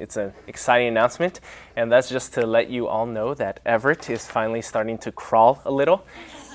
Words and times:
It's 0.00 0.16
an 0.16 0.32
exciting 0.46 0.88
announcement, 0.88 1.40
and 1.76 1.92
that's 1.92 2.08
just 2.08 2.32
to 2.34 2.46
let 2.46 2.70
you 2.70 2.88
all 2.88 3.04
know 3.04 3.34
that 3.34 3.60
Everett 3.66 4.08
is 4.08 4.26
finally 4.26 4.62
starting 4.62 4.96
to 4.98 5.12
crawl 5.12 5.60
a 5.66 5.70
little. 5.70 6.06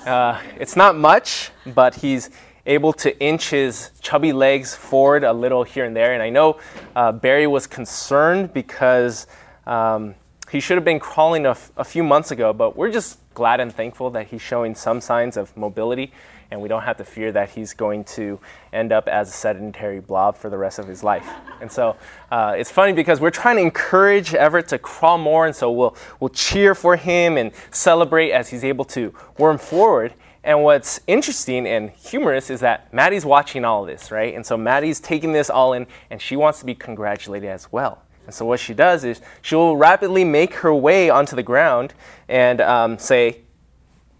Uh, 0.04 0.42
it's 0.60 0.76
not 0.76 0.98
much, 0.98 1.52
but 1.68 1.94
he's 1.94 2.32
able 2.66 2.92
to 2.94 3.16
inch 3.20 3.52
his 3.52 3.92
chubby 4.02 4.34
legs 4.34 4.74
forward 4.74 5.24
a 5.24 5.32
little 5.32 5.64
here 5.64 5.86
and 5.86 5.96
there. 5.96 6.14
And 6.14 6.24
I 6.24 6.32
know 6.32 6.60
uh, 6.96 7.12
Barry 7.12 7.46
was 7.46 7.68
concerned 7.68 8.52
because 8.52 9.28
um, 9.68 10.16
he 10.50 10.60
should 10.60 10.78
have 10.78 10.86
been 10.86 11.00
crawling 11.00 11.46
a, 11.46 11.52
f- 11.52 11.72
a 11.78 11.84
few 11.84 12.04
months 12.04 12.32
ago, 12.32 12.52
but 12.52 12.76
we're 12.76 12.92
just 12.92 13.20
glad 13.36 13.60
and 13.60 13.72
thankful 13.72 14.10
that 14.10 14.28
he's 14.28 14.42
showing 14.42 14.74
some 14.74 15.00
signs 15.00 15.38
of 15.38 15.56
mobility 15.56 16.12
and 16.52 16.62
we 16.62 16.68
don't 16.68 16.84
have 16.84 16.98
to 16.98 17.04
fear 17.04 17.32
that 17.32 17.50
he's 17.50 17.74
going 17.74 18.04
to 18.04 18.40
end 18.72 18.92
up 18.92 19.08
as 19.08 19.30
a 19.30 19.32
sedentary 19.32 20.00
blob 20.00 20.36
for 20.36 20.50
the 20.50 20.58
rest 20.58 20.80
of 20.80 20.88
his 20.88 21.04
life. 21.04 21.28
And 21.62 21.72
so 21.72 21.96
uh, 22.32 22.56
it's 22.58 22.72
funny 22.72 22.94
because 22.94 23.20
we're 23.20 23.32
trying 23.32 23.58
to 23.58 23.62
encourage 23.62 24.34
Everett 24.34 24.68
to 24.70 24.80
crawl 24.80 25.18
more, 25.18 25.46
and 25.46 25.56
so 25.56 25.72
we'll, 25.72 25.96
we'll 26.20 26.30
cheer 26.30 26.76
for 26.76 26.96
him 26.96 27.38
and 27.38 27.52
celebrate 27.72 28.32
as 28.32 28.50
he's 28.50 28.64
able 28.64 28.86
to 28.86 29.14
worm 29.38 29.58
forward. 29.58 30.14
And 30.44 30.64
what's 30.64 31.00
interesting 31.08 31.66
and 31.66 31.90
humorous 31.90 32.52
is 32.52 32.60
that 32.60 32.94
Maddie's 32.94 33.26
watching 33.26 33.66
all 33.66 33.84
this, 33.84 34.12
right? 34.12 34.36
And 34.36 34.46
so 34.46 34.56
Maddie's 34.56 35.00
taking 35.00 35.34
this 35.34 35.50
all 35.50 35.74
in, 35.74 35.88
and 36.12 36.22
she 36.22 36.36
wants 36.36 36.60
to 36.60 36.66
be 36.66 36.76
congratulated 36.76 37.50
as 37.50 37.72
well. 37.72 38.04
And 38.26 38.34
so 38.34 38.46
what 38.46 38.60
she 38.60 38.74
does 38.74 39.04
is 39.04 39.22
she'll 39.42 39.76
rapidly 39.76 40.24
make 40.24 40.56
her 40.56 40.74
way 40.74 41.10
onto 41.10 41.36
the 41.36 41.44
ground 41.44 41.94
and 42.28 42.62
um, 42.62 42.98
say, 42.98 43.42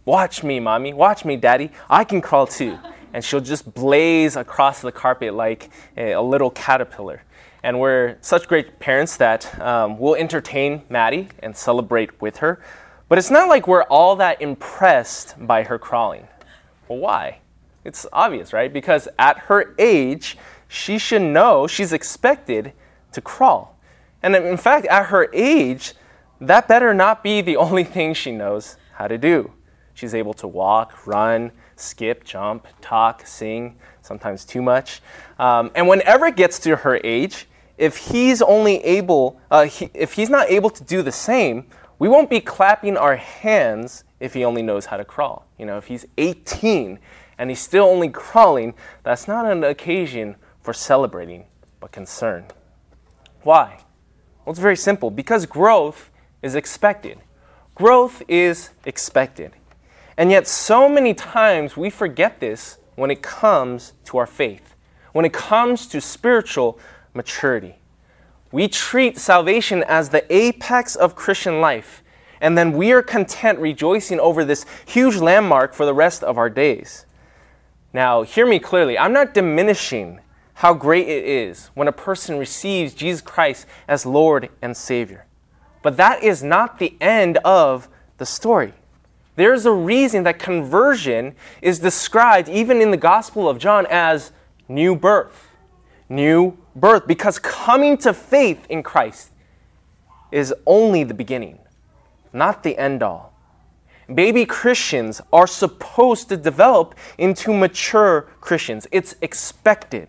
Watch 0.06 0.44
me, 0.44 0.60
mommy. 0.60 0.94
Watch 0.94 1.26
me, 1.26 1.36
daddy. 1.36 1.72
I 1.90 2.04
can 2.04 2.22
crawl 2.22 2.46
too. 2.46 2.78
And 3.12 3.24
she'll 3.24 3.42
just 3.42 3.74
blaze 3.74 4.36
across 4.36 4.82
the 4.82 4.92
carpet 4.92 5.34
like 5.34 5.72
a, 5.98 6.12
a 6.12 6.22
little 6.22 6.52
caterpillar. 6.52 7.24
And 7.64 7.80
we're 7.80 8.18
such 8.22 8.48
great 8.48 8.78
parents 8.80 9.18
that 9.18 9.60
um, 9.60 9.98
we'll 9.98 10.14
entertain 10.14 10.84
Maddie 10.90 11.30
and 11.40 11.58
celebrate 11.58 12.22
with 12.22 12.38
her. 12.38 12.62
But 13.10 13.18
it's 13.18 13.32
not 13.32 13.50
like 13.50 13.68
we're 13.68 13.84
all 13.84 14.16
that 14.18 14.40
impressed 14.42 15.36
by 15.40 15.64
her 15.64 15.80
crawling. 15.80 16.28
Well, 16.88 17.00
why? 17.00 17.40
It's 17.84 18.06
obvious, 18.14 18.54
right? 18.54 18.72
Because 18.72 19.08
at 19.18 19.40
her 19.40 19.74
age, 19.80 20.38
she 20.68 21.00
should 21.00 21.24
know 21.24 21.66
she's 21.66 21.94
expected 21.94 22.74
to 23.14 23.22
crawl. 23.22 23.76
And 24.22 24.36
in 24.36 24.58
fact, 24.58 24.86
at 24.88 25.08
her 25.08 25.30
age, 25.34 25.94
that 26.40 26.68
better 26.68 26.94
not 26.94 27.24
be 27.24 27.42
the 27.42 27.58
only 27.66 27.84
thing 27.84 28.14
she 28.14 28.32
knows 28.32 28.78
how 28.94 29.08
to 29.08 29.18
do. 29.18 29.52
She's 29.96 30.14
able 30.14 30.34
to 30.36 30.48
walk, 30.48 31.08
run, 31.08 31.52
skip, 31.78 32.24
jump, 32.24 32.68
talk, 32.82 33.26
sing, 33.26 33.78
sometimes 34.02 34.46
too 34.46 34.62
much. 34.62 35.02
Um, 35.40 35.72
and 35.74 35.88
whenever 35.88 36.28
it 36.28 36.36
gets 36.36 36.60
to 36.60 36.76
her 36.76 37.00
age, 37.04 37.48
if 37.78 37.98
he's 37.98 38.42
only 38.42 38.84
able, 38.84 39.40
uh, 39.50 39.66
he, 39.66 39.90
if 39.94 40.14
he's 40.14 40.30
not 40.30 40.50
able 40.52 40.70
to 40.70 40.84
do 40.84 41.02
the 41.02 41.12
same, 41.12 41.66
we 41.98 42.10
won't 42.10 42.30
be 42.30 42.42
clapping 42.42 42.98
our 42.98 43.16
hands 43.16 44.04
if 44.20 44.34
he 44.34 44.44
only 44.44 44.62
knows 44.62 44.86
how 44.86 44.98
to 44.98 45.06
crawl. 45.06 45.48
You 45.58 45.66
know, 45.66 45.78
if 45.78 45.88
he's 45.88 46.06
18 46.18 47.00
and 47.38 47.50
he's 47.50 47.62
still 47.62 47.86
only 47.86 48.10
crawling, 48.10 48.74
that's 49.04 49.28
not 49.28 49.50
an 49.50 49.64
occasion 49.64 50.36
for 50.62 50.74
celebrating, 50.74 51.46
but 51.80 51.92
concern. 51.92 52.46
Why? 53.44 53.84
Well, 54.44 54.52
it's 54.52 54.60
very 54.60 54.76
simple 54.76 55.10
because 55.10 55.46
growth 55.46 56.12
is 56.42 56.54
expected. 56.56 57.20
Growth 57.76 58.22
is 58.28 58.72
expected. 58.86 59.54
And 60.18 60.32
yet, 60.32 60.48
so 60.48 60.88
many 60.88 61.14
times 61.14 61.76
we 61.76 61.90
forget 61.90 62.40
this 62.40 62.78
when 62.96 63.12
it 63.12 63.22
comes 63.22 63.94
to 64.06 64.18
our 64.18 64.28
faith, 64.28 64.76
when 65.12 65.26
it 65.26 65.34
comes 65.34 65.88
to 65.88 66.00
spiritual 66.00 66.80
maturity. 67.14 67.76
We 68.52 68.68
treat 68.68 69.18
salvation 69.18 69.84
as 69.84 70.10
the 70.10 70.26
apex 70.34 70.96
of 70.96 71.16
Christian 71.16 71.60
life, 71.60 72.04
and 72.40 72.58
then 72.58 72.74
we 72.74 72.92
are 72.94 73.02
content 73.02 73.60
rejoicing 73.60 74.20
over 74.20 74.46
this 74.46 74.66
huge 74.86 75.18
landmark 75.18 75.74
for 75.74 75.86
the 75.86 75.94
rest 75.94 76.24
of 76.24 76.38
our 76.38 76.50
days. 76.50 77.06
Now, 77.92 78.24
hear 78.24 78.46
me 78.46 78.60
clearly. 78.60 78.98
I'm 78.98 79.14
not 79.14 79.34
diminishing 79.34 80.20
how 80.56 80.74
great 80.74 81.08
it 81.08 81.26
is 81.26 81.70
when 81.74 81.88
a 81.88 81.94
person 81.94 82.38
receives 82.38 82.94
Jesus 82.94 83.22
Christ 83.22 83.66
as 83.88 84.06
Lord 84.06 84.50
and 84.62 84.76
Savior. 84.76 85.26
But 85.82 85.98
that 85.98 86.24
is 86.24 86.42
not 86.42 86.80
the 86.80 86.96
end 87.02 87.38
of 87.44 87.90
the 88.18 88.26
story. 88.26 88.74
There's 89.36 89.66
a 89.66 89.72
reason 89.72 90.24
that 90.24 90.40
conversion 90.40 91.36
is 91.62 91.80
described, 91.80 92.48
even 92.48 92.82
in 92.82 92.92
the 92.92 92.98
Gospel 92.98 93.50
of 93.50 93.58
John, 93.58 93.86
as 93.90 94.32
new 94.68 94.96
birth. 94.96 95.50
New 96.08 96.58
birth, 96.76 97.08
because 97.08 97.40
coming 97.40 97.98
to 97.98 98.14
faith 98.14 98.66
in 98.70 98.84
Christ 98.84 99.32
is 100.32 100.54
only 100.66 101.04
the 101.04 101.14
beginning, 101.14 101.60
not 102.32 102.64
the 102.64 102.78
end 102.78 103.02
all. 103.02 103.34
Baby 104.14 104.46
Christians 104.46 105.20
are 105.34 105.48
supposed 105.48 106.30
to 106.30 106.38
develop 106.38 106.94
into 107.18 107.54
mature 107.54 108.30
Christians. 108.40 108.86
It's 108.92 109.16
expected. 109.22 110.08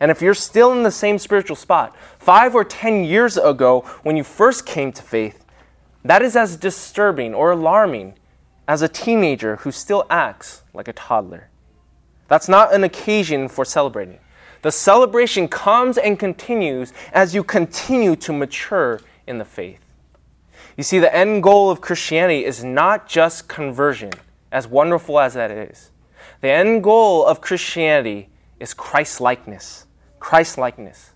And 0.00 0.10
if 0.10 0.20
you're 0.20 0.34
still 0.34 0.72
in 0.72 0.82
the 0.82 0.90
same 0.90 1.18
spiritual 1.18 1.54
spot, 1.54 1.94
five 2.18 2.56
or 2.56 2.64
ten 2.64 3.04
years 3.04 3.36
ago 3.36 3.82
when 4.02 4.16
you 4.16 4.24
first 4.24 4.66
came 4.66 4.90
to 4.92 5.02
faith, 5.02 5.44
that 6.04 6.20
is 6.22 6.34
as 6.34 6.56
disturbing 6.56 7.32
or 7.32 7.52
alarming 7.52 8.14
as 8.66 8.82
a 8.82 8.88
teenager 8.88 9.56
who 9.56 9.72
still 9.72 10.06
acts 10.08 10.62
like 10.72 10.88
a 10.88 10.92
toddler. 10.92 11.48
That's 12.28 12.48
not 12.48 12.72
an 12.72 12.84
occasion 12.84 13.48
for 13.48 13.64
celebrating. 13.64 14.18
The 14.62 14.72
celebration 14.72 15.48
comes 15.48 15.98
and 15.98 16.18
continues 16.18 16.92
as 17.12 17.34
you 17.34 17.42
continue 17.42 18.16
to 18.16 18.32
mature 18.32 19.00
in 19.26 19.38
the 19.38 19.44
faith. 19.44 19.80
You 20.76 20.84
see, 20.84 20.98
the 20.98 21.14
end 21.14 21.42
goal 21.42 21.70
of 21.70 21.80
Christianity 21.80 22.44
is 22.44 22.64
not 22.64 23.08
just 23.08 23.48
conversion, 23.48 24.12
as 24.50 24.66
wonderful 24.66 25.18
as 25.18 25.34
that 25.34 25.50
is. 25.50 25.90
The 26.40 26.50
end 26.50 26.82
goal 26.82 27.26
of 27.26 27.40
Christianity 27.40 28.28
is 28.58 28.72
Christ 28.72 29.20
likeness. 29.20 29.86
Christ 30.18 30.56
likeness. 30.56 31.10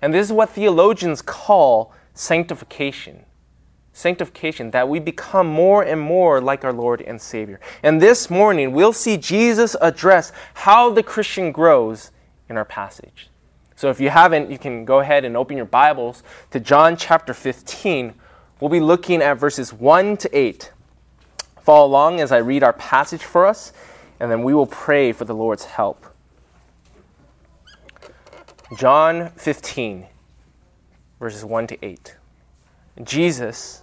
And 0.00 0.12
this 0.12 0.26
is 0.26 0.32
what 0.32 0.50
theologians 0.50 1.22
call 1.22 1.92
sanctification 2.14 3.24
sanctification, 3.98 4.70
that 4.70 4.88
we 4.88 5.00
become 5.00 5.46
more 5.46 5.82
and 5.82 6.00
more 6.00 6.40
like 6.40 6.64
our 6.64 6.72
Lord 6.72 7.02
and 7.02 7.20
Savior. 7.20 7.58
And 7.82 8.00
this 8.00 8.30
morning, 8.30 8.72
we'll 8.72 8.92
see 8.92 9.16
Jesus 9.16 9.74
address 9.80 10.30
how 10.54 10.90
the 10.90 11.02
Christian 11.02 11.50
grows 11.50 12.12
in 12.48 12.56
our 12.56 12.64
passage. 12.64 13.28
So 13.74 13.90
if 13.90 14.00
you 14.00 14.10
haven't, 14.10 14.50
you 14.50 14.58
can 14.58 14.84
go 14.84 15.00
ahead 15.00 15.24
and 15.24 15.36
open 15.36 15.56
your 15.56 15.66
Bibles 15.66 16.22
to 16.52 16.60
John 16.60 16.96
chapter 16.96 17.34
15. 17.34 18.14
We'll 18.60 18.70
be 18.70 18.80
looking 18.80 19.20
at 19.20 19.34
verses 19.34 19.72
1 19.72 20.16
to 20.18 20.36
8. 20.36 20.72
Follow 21.60 21.86
along 21.86 22.20
as 22.20 22.30
I 22.30 22.38
read 22.38 22.62
our 22.62 22.72
passage 22.72 23.24
for 23.24 23.46
us, 23.46 23.72
and 24.20 24.30
then 24.30 24.44
we 24.44 24.54
will 24.54 24.66
pray 24.66 25.12
for 25.12 25.24
the 25.24 25.34
Lord's 25.34 25.64
help. 25.64 26.06
John 28.76 29.30
15, 29.30 30.06
verses 31.18 31.44
1 31.44 31.66
to 31.68 31.84
8. 31.84 32.16
Jesus 33.02 33.82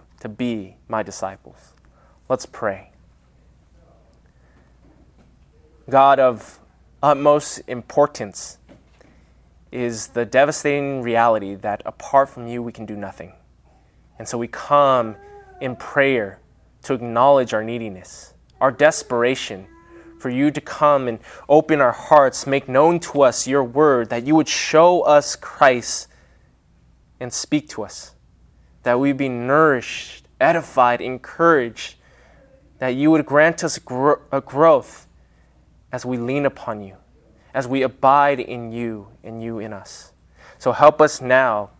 to 0.21 0.29
be 0.29 0.77
my 0.87 1.03
disciples. 1.03 1.73
Let's 2.29 2.45
pray. 2.45 2.91
God 5.89 6.19
of 6.19 6.59
utmost 7.03 7.61
importance 7.67 8.57
is 9.71 10.07
the 10.07 10.25
devastating 10.25 11.01
reality 11.01 11.55
that 11.55 11.81
apart 11.85 12.29
from 12.29 12.47
you, 12.47 12.61
we 12.63 12.71
can 12.71 12.85
do 12.85 12.95
nothing. 12.95 13.33
And 14.19 14.27
so 14.27 14.37
we 14.37 14.47
come 14.47 15.15
in 15.59 15.75
prayer 15.75 16.39
to 16.83 16.93
acknowledge 16.93 17.53
our 17.53 17.63
neediness, 17.63 18.33
our 18.59 18.71
desperation 18.71 19.67
for 20.19 20.29
you 20.29 20.51
to 20.51 20.61
come 20.61 21.07
and 21.07 21.19
open 21.49 21.81
our 21.81 21.91
hearts, 21.91 22.45
make 22.45 22.69
known 22.69 22.99
to 22.99 23.23
us 23.23 23.47
your 23.47 23.63
word, 23.63 24.09
that 24.09 24.25
you 24.25 24.35
would 24.35 24.47
show 24.47 25.01
us 25.01 25.35
Christ 25.35 26.07
and 27.19 27.33
speak 27.33 27.69
to 27.69 27.83
us, 27.83 28.13
that 28.83 28.99
we 28.99 29.13
be 29.13 29.29
nourished, 29.29 30.25
edified, 30.39 31.01
encouraged, 31.01 31.95
that 32.79 32.95
you 32.95 33.11
would 33.11 33.25
grant 33.25 33.63
us 33.63 33.77
gro- 33.77 34.21
a 34.31 34.41
growth 34.41 35.07
as 35.91 36.05
we 36.05 36.17
lean 36.17 36.45
upon 36.45 36.81
you, 36.81 36.95
as 37.53 37.67
we 37.67 37.83
abide 37.83 38.39
in 38.39 38.71
you 38.71 39.07
and 39.23 39.43
you 39.43 39.59
in 39.59 39.73
us. 39.73 40.13
So 40.57 40.71
help 40.71 41.01
us 41.01 41.21
now, 41.21 41.71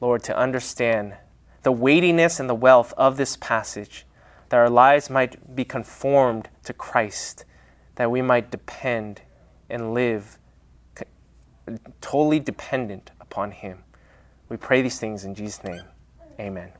Lord, 0.00 0.22
to 0.24 0.36
understand 0.36 1.14
the 1.62 1.72
weightiness 1.72 2.40
and 2.40 2.48
the 2.48 2.54
wealth 2.54 2.92
of 2.96 3.16
this 3.16 3.36
passage 3.36 4.06
that 4.48 4.56
our 4.56 4.70
lives 4.70 5.08
might 5.08 5.54
be 5.54 5.64
conformed 5.64 6.48
to 6.64 6.72
Christ, 6.72 7.44
that 7.94 8.10
we 8.10 8.20
might 8.20 8.50
depend 8.50 9.22
and 9.68 9.94
live 9.94 10.38
totally 12.00 12.40
dependent 12.40 13.12
upon 13.20 13.52
Him. 13.52 13.84
We 14.50 14.56
pray 14.56 14.82
these 14.82 14.98
things 14.98 15.24
in 15.24 15.34
Jesus' 15.34 15.64
name. 15.64 15.82
Amen. 16.38 16.70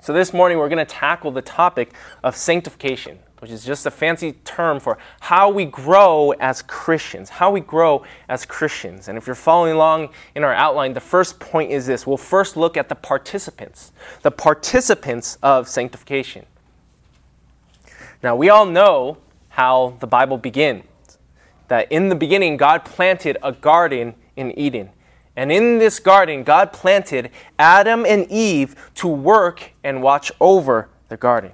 So, 0.00 0.12
this 0.12 0.32
morning 0.32 0.58
we're 0.58 0.68
going 0.68 0.78
to 0.78 0.84
tackle 0.84 1.32
the 1.32 1.42
topic 1.42 1.94
of 2.22 2.36
sanctification, 2.36 3.18
which 3.38 3.50
is 3.50 3.64
just 3.64 3.86
a 3.86 3.90
fancy 3.90 4.32
term 4.44 4.78
for 4.78 4.98
how 5.20 5.50
we 5.50 5.64
grow 5.64 6.32
as 6.38 6.62
Christians. 6.62 7.30
How 7.30 7.50
we 7.50 7.60
grow 7.60 8.04
as 8.28 8.44
Christians. 8.44 9.08
And 9.08 9.16
if 9.16 9.26
you're 9.26 9.34
following 9.34 9.72
along 9.72 10.10
in 10.34 10.44
our 10.44 10.52
outline, 10.52 10.92
the 10.92 11.00
first 11.00 11.40
point 11.40 11.72
is 11.72 11.86
this 11.86 12.06
we'll 12.06 12.18
first 12.18 12.56
look 12.56 12.76
at 12.76 12.90
the 12.90 12.94
participants, 12.94 13.90
the 14.20 14.30
participants 14.30 15.38
of 15.42 15.68
sanctification. 15.68 16.44
Now, 18.22 18.36
we 18.36 18.50
all 18.50 18.66
know 18.66 19.16
how 19.48 19.96
the 20.00 20.06
Bible 20.06 20.36
begins 20.36 20.84
that 21.68 21.90
in 21.90 22.10
the 22.10 22.14
beginning, 22.14 22.58
God 22.58 22.84
planted 22.84 23.38
a 23.42 23.50
garden 23.50 24.14
in 24.36 24.56
Eden. 24.58 24.90
And 25.36 25.52
in 25.52 25.78
this 25.78 25.98
garden, 25.98 26.42
God 26.42 26.72
planted 26.72 27.30
Adam 27.58 28.06
and 28.06 28.26
Eve 28.30 28.74
to 28.96 29.06
work 29.06 29.72
and 29.84 30.02
watch 30.02 30.32
over 30.40 30.88
the 31.08 31.16
garden. 31.16 31.52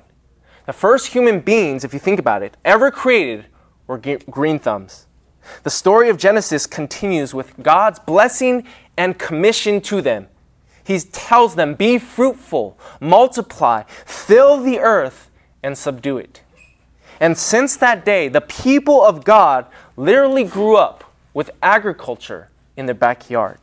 The 0.67 0.73
first 0.73 1.09
human 1.09 1.41
beings, 1.41 1.83
if 1.83 1.93
you 1.93 1.99
think 1.99 2.21
about 2.21 2.43
it, 2.43 2.57
ever 2.65 2.93
created 2.93 3.47
were 3.89 3.99
green 3.99 4.61
thumbs. 4.61 5.07
The 5.65 5.71
story 5.71 6.09
of 6.09 6.17
Genesis 6.17 6.67
continues 6.67 7.35
with 7.35 7.61
God's 7.63 7.99
blessing 7.99 8.65
and 8.97 9.19
commission 9.19 9.81
to 9.83 10.01
them. 10.01 10.29
He 10.85 10.99
tells 11.01 11.57
them, 11.57 11.75
Be 11.75 11.99
fruitful, 11.99 12.79
multiply, 13.01 13.83
fill 14.07 14.63
the 14.63 14.79
earth, 14.79 15.31
and 15.63 15.77
subdue 15.77 16.19
it. 16.19 16.43
And 17.21 17.37
since 17.37 17.77
that 17.77 18.05
day, 18.05 18.29
the 18.29 18.41
people 18.41 19.03
of 19.05 19.25
God 19.25 19.67
literally 19.97 20.45
grew 20.45 20.77
up 20.77 21.05
with 21.35 21.51
agriculture 21.63 22.51
in 22.77 22.87
their 22.87 22.95
backyard. 22.95 23.59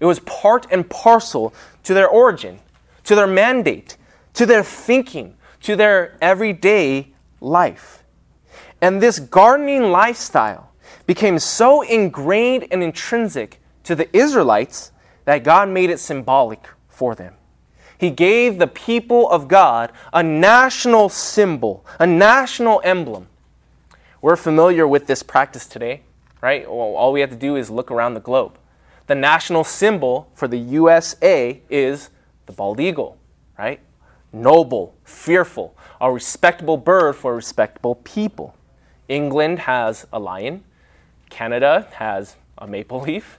It 0.00 0.06
was 0.06 0.20
part 0.20 0.66
and 0.70 0.88
parcel 0.88 1.54
to 1.84 1.94
their 1.94 2.08
origin, 2.08 2.60
to 3.04 3.14
their 3.14 3.26
mandate, 3.26 3.96
to 4.34 4.46
their 4.46 4.62
thinking, 4.62 5.36
to 5.62 5.76
their 5.76 6.16
everyday 6.20 7.12
life. 7.40 8.02
And 8.80 9.00
this 9.00 9.18
gardening 9.18 9.84
lifestyle 9.84 10.72
became 11.06 11.38
so 11.38 11.82
ingrained 11.82 12.66
and 12.70 12.82
intrinsic 12.82 13.60
to 13.84 13.94
the 13.94 14.14
Israelites 14.16 14.92
that 15.24 15.44
God 15.44 15.68
made 15.68 15.90
it 15.90 15.98
symbolic 15.98 16.68
for 16.88 17.14
them. 17.14 17.34
He 17.96 18.10
gave 18.10 18.58
the 18.58 18.66
people 18.66 19.30
of 19.30 19.48
God 19.48 19.92
a 20.12 20.22
national 20.22 21.08
symbol, 21.08 21.86
a 21.98 22.06
national 22.06 22.80
emblem. 22.84 23.28
We're 24.20 24.36
familiar 24.36 24.86
with 24.86 25.06
this 25.06 25.22
practice 25.22 25.66
today, 25.66 26.02
right? 26.42 26.66
All 26.66 27.12
we 27.12 27.20
have 27.20 27.30
to 27.30 27.36
do 27.36 27.56
is 27.56 27.70
look 27.70 27.90
around 27.90 28.14
the 28.14 28.20
globe. 28.20 28.58
The 29.06 29.14
national 29.14 29.64
symbol 29.64 30.30
for 30.34 30.48
the 30.48 30.58
USA 30.58 31.60
is 31.68 32.10
the 32.46 32.52
bald 32.52 32.80
eagle, 32.80 33.18
right? 33.58 33.80
Noble, 34.32 34.94
fearful, 35.04 35.76
a 36.00 36.10
respectable 36.10 36.76
bird 36.76 37.16
for 37.16 37.34
respectable 37.34 37.96
people. 37.96 38.56
England 39.08 39.60
has 39.60 40.06
a 40.12 40.18
lion. 40.18 40.64
Canada 41.28 41.86
has 41.94 42.36
a 42.58 42.66
maple 42.66 43.00
leaf. 43.00 43.38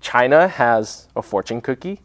China 0.00 0.46
has 0.46 1.08
a 1.16 1.22
fortune 1.22 1.60
cookie. 1.60 2.00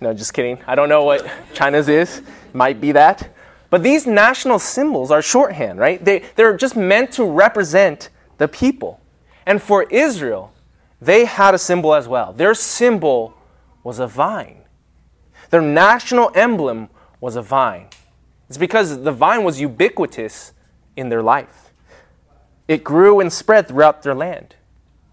No, 0.00 0.12
just 0.14 0.34
kidding. 0.34 0.58
I 0.66 0.74
don't 0.74 0.88
know 0.88 1.04
what 1.04 1.28
China's 1.54 1.88
is. 1.88 2.22
Might 2.52 2.80
be 2.80 2.92
that. 2.92 3.34
But 3.70 3.84
these 3.84 4.06
national 4.06 4.58
symbols 4.58 5.10
are 5.10 5.22
shorthand, 5.22 5.78
right? 5.78 6.04
They, 6.04 6.24
they're 6.34 6.56
just 6.56 6.74
meant 6.74 7.12
to 7.12 7.24
represent 7.24 8.08
the 8.38 8.48
people. 8.48 9.00
And 9.46 9.62
for 9.62 9.84
Israel, 9.84 10.52
they 11.00 11.24
had 11.24 11.54
a 11.54 11.58
symbol 11.58 11.94
as 11.94 12.06
well. 12.06 12.32
Their 12.32 12.54
symbol 12.54 13.34
was 13.82 13.98
a 13.98 14.06
vine. 14.06 14.62
Their 15.50 15.62
national 15.62 16.30
emblem 16.34 16.88
was 17.20 17.36
a 17.36 17.42
vine. 17.42 17.88
It's 18.48 18.58
because 18.58 19.02
the 19.02 19.12
vine 19.12 19.44
was 19.44 19.60
ubiquitous 19.60 20.52
in 20.96 21.08
their 21.08 21.22
life. 21.22 21.72
It 22.68 22.84
grew 22.84 23.20
and 23.20 23.32
spread 23.32 23.66
throughout 23.66 24.02
their 24.02 24.14
land, 24.14 24.54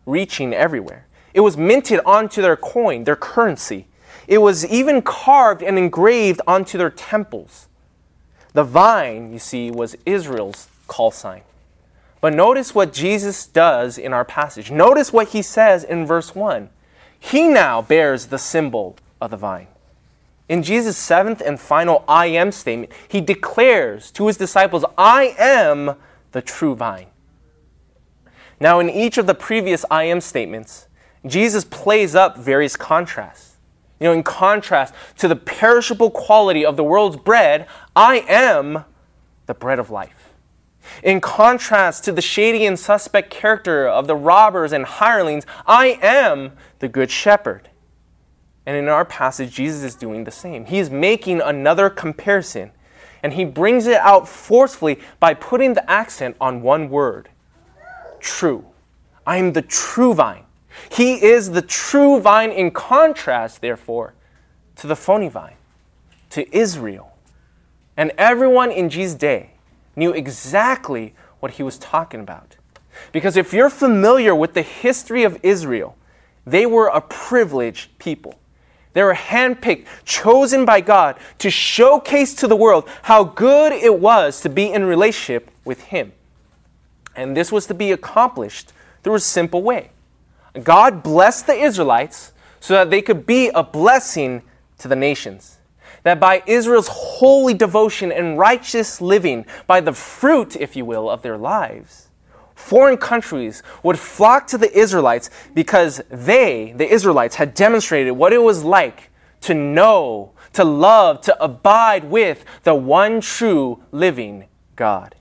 reaching 0.05 0.53
everywhere. 0.53 1.07
It 1.33 1.39
was 1.41 1.57
minted 1.57 1.99
onto 2.05 2.41
their 2.41 2.57
coin, 2.57 3.03
their 3.03 3.15
currency. 3.15 3.87
It 4.27 4.39
was 4.39 4.65
even 4.65 5.01
carved 5.01 5.63
and 5.63 5.77
engraved 5.77 6.41
onto 6.45 6.77
their 6.77 6.89
temples. 6.89 7.67
The 8.53 8.63
vine, 8.63 9.31
you 9.31 9.39
see, 9.39 9.71
was 9.71 9.95
Israel's 10.05 10.67
call 10.87 11.11
sign. 11.11 11.41
But 12.19 12.33
notice 12.33 12.73
what 12.73 12.93
Jesus 12.93 13.45
does 13.45 13.97
in 13.97 14.13
our 14.13 14.25
passage. 14.25 14.71
Notice 14.71 15.13
what 15.13 15.29
he 15.29 15.41
says 15.41 15.83
in 15.83 16.05
verse 16.05 16.33
1. 16.33 16.69
He 17.19 17.47
now 17.47 17.81
bears 17.81 18.27
the 18.27 18.39
symbol 18.39 18.97
of 19.21 19.31
the 19.31 19.37
vine. 19.37 19.67
In 20.49 20.63
Jesus' 20.63 20.97
seventh 20.97 21.41
and 21.41 21.59
final 21.59 22.03
I 22.07 22.27
am 22.27 22.51
statement, 22.51 22.91
he 23.07 23.21
declares 23.21 24.11
to 24.11 24.27
his 24.27 24.37
disciples, 24.37 24.85
I 24.97 25.35
am 25.37 25.95
the 26.31 26.41
true 26.41 26.75
vine. 26.75 27.07
Now, 28.59 28.79
in 28.79 28.89
each 28.89 29.17
of 29.17 29.27
the 29.27 29.35
previous 29.35 29.85
I 29.91 30.03
am 30.05 30.21
statements, 30.21 30.87
Jesus 31.25 31.63
plays 31.65 32.15
up 32.15 32.37
various 32.37 32.75
contrasts. 32.75 33.57
You 33.99 34.05
know, 34.05 34.13
in 34.13 34.23
contrast 34.23 34.93
to 35.17 35.27
the 35.27 35.35
perishable 35.35 36.11
quality 36.11 36.65
of 36.65 36.77
the 36.77 36.83
world's 36.83 37.17
bread, 37.17 37.67
I 37.95 38.19
am 38.27 38.85
the 39.47 39.53
bread 39.53 39.79
of 39.79 39.89
life. 39.89 40.26
In 41.03 41.21
contrast 41.21 42.03
to 42.05 42.11
the 42.11 42.21
shady 42.21 42.65
and 42.65 42.77
suspect 42.77 43.29
character 43.29 43.87
of 43.87 44.07
the 44.07 44.15
robbers 44.15 44.71
and 44.71 44.85
hirelings, 44.85 45.45
I 45.65 45.99
am 46.01 46.53
the 46.79 46.87
good 46.87 47.11
shepherd. 47.11 47.69
And 48.65 48.75
in 48.75 48.87
our 48.87 49.05
passage, 49.05 49.51
Jesus 49.51 49.83
is 49.83 49.95
doing 49.95 50.23
the 50.23 50.31
same. 50.31 50.65
He 50.65 50.79
is 50.79 50.89
making 50.89 51.41
another 51.41 51.89
comparison, 51.89 52.71
and 53.23 53.33
he 53.33 53.45
brings 53.45 53.87
it 53.87 53.97
out 53.97 54.27
forcefully 54.27 54.99
by 55.19 55.33
putting 55.33 55.73
the 55.73 55.89
accent 55.89 56.35
on 56.41 56.61
one 56.61 56.89
word 56.89 57.29
true. 58.19 58.65
I 59.25 59.37
am 59.37 59.53
the 59.53 59.61
true 59.61 60.13
vine. 60.13 60.43
He 60.91 61.23
is 61.23 61.51
the 61.51 61.61
true 61.61 62.19
vine 62.19 62.51
in 62.51 62.71
contrast, 62.71 63.61
therefore, 63.61 64.13
to 64.75 64.87
the 64.87 64.95
phony 64.95 65.29
vine, 65.29 65.55
to 66.31 66.55
Israel. 66.55 67.17
And 67.95 68.11
everyone 68.17 68.71
in 68.71 68.89
Jesus' 68.89 69.15
day 69.15 69.51
knew 69.97 70.11
exactly 70.11 71.13
what 71.39 71.53
he 71.53 71.63
was 71.63 71.77
talking 71.77 72.19
about. 72.19 72.55
Because 73.11 73.37
if 73.37 73.53
you're 73.53 73.69
familiar 73.69 74.33
with 74.33 74.53
the 74.53 74.61
history 74.61 75.23
of 75.23 75.39
Israel, 75.43 75.97
they 76.45 76.65
were 76.65 76.87
a 76.87 77.01
privileged 77.01 77.97
people. 77.99 78.39
They 78.93 79.03
were 79.03 79.13
handpicked, 79.13 79.85
chosen 80.05 80.65
by 80.65 80.81
God 80.81 81.17
to 81.39 81.51
showcase 81.51 82.33
to 82.35 82.47
the 82.47 82.55
world 82.55 82.89
how 83.03 83.23
good 83.23 83.71
it 83.73 83.99
was 83.99 84.41
to 84.41 84.49
be 84.49 84.71
in 84.71 84.85
relationship 84.85 85.51
with 85.65 85.81
Him. 85.83 86.13
And 87.15 87.35
this 87.35 87.51
was 87.51 87.67
to 87.67 87.73
be 87.73 87.91
accomplished 87.91 88.71
through 89.03 89.15
a 89.15 89.19
simple 89.19 89.61
way 89.61 89.91
God 90.63 91.03
blessed 91.03 91.47
the 91.47 91.53
Israelites 91.53 92.31
so 92.59 92.73
that 92.73 92.89
they 92.89 93.01
could 93.01 93.25
be 93.25 93.49
a 93.49 93.61
blessing 93.63 94.41
to 94.79 94.87
the 94.87 94.95
nations. 94.95 95.56
That 96.07 96.21
by 96.21 96.41
Israel's 96.45 96.87
holy 96.87 97.53
devotion 97.53 98.13
and 98.13 98.37
righteous 98.37 99.01
living, 99.01 99.45
by 99.67 99.81
the 99.81 99.91
fruit, 99.91 100.55
if 100.55 100.77
you 100.77 100.85
will, 100.85 101.09
of 101.09 101.21
their 101.21 101.37
lives, 101.37 102.07
foreign 102.55 102.95
countries 102.95 103.61
would 103.83 103.99
flock 103.99 104.47
to 104.47 104.57
the 104.57 104.71
Israelites 104.71 105.29
because 105.53 106.01
they, 106.09 106.73
the 106.77 106.89
Israelites, 106.89 107.35
had 107.35 107.53
demonstrated 107.53 108.13
what 108.13 108.31
it 108.31 108.37
was 108.37 108.63
like 108.63 109.09
to 109.41 109.53
know, 109.53 110.31
to 110.53 110.63
love, 110.63 111.19
to 111.23 111.43
abide 111.43 112.05
with 112.05 112.45
the 112.63 112.73
one 112.73 113.19
true 113.19 113.83
living 113.91 114.45
God. 114.77 115.13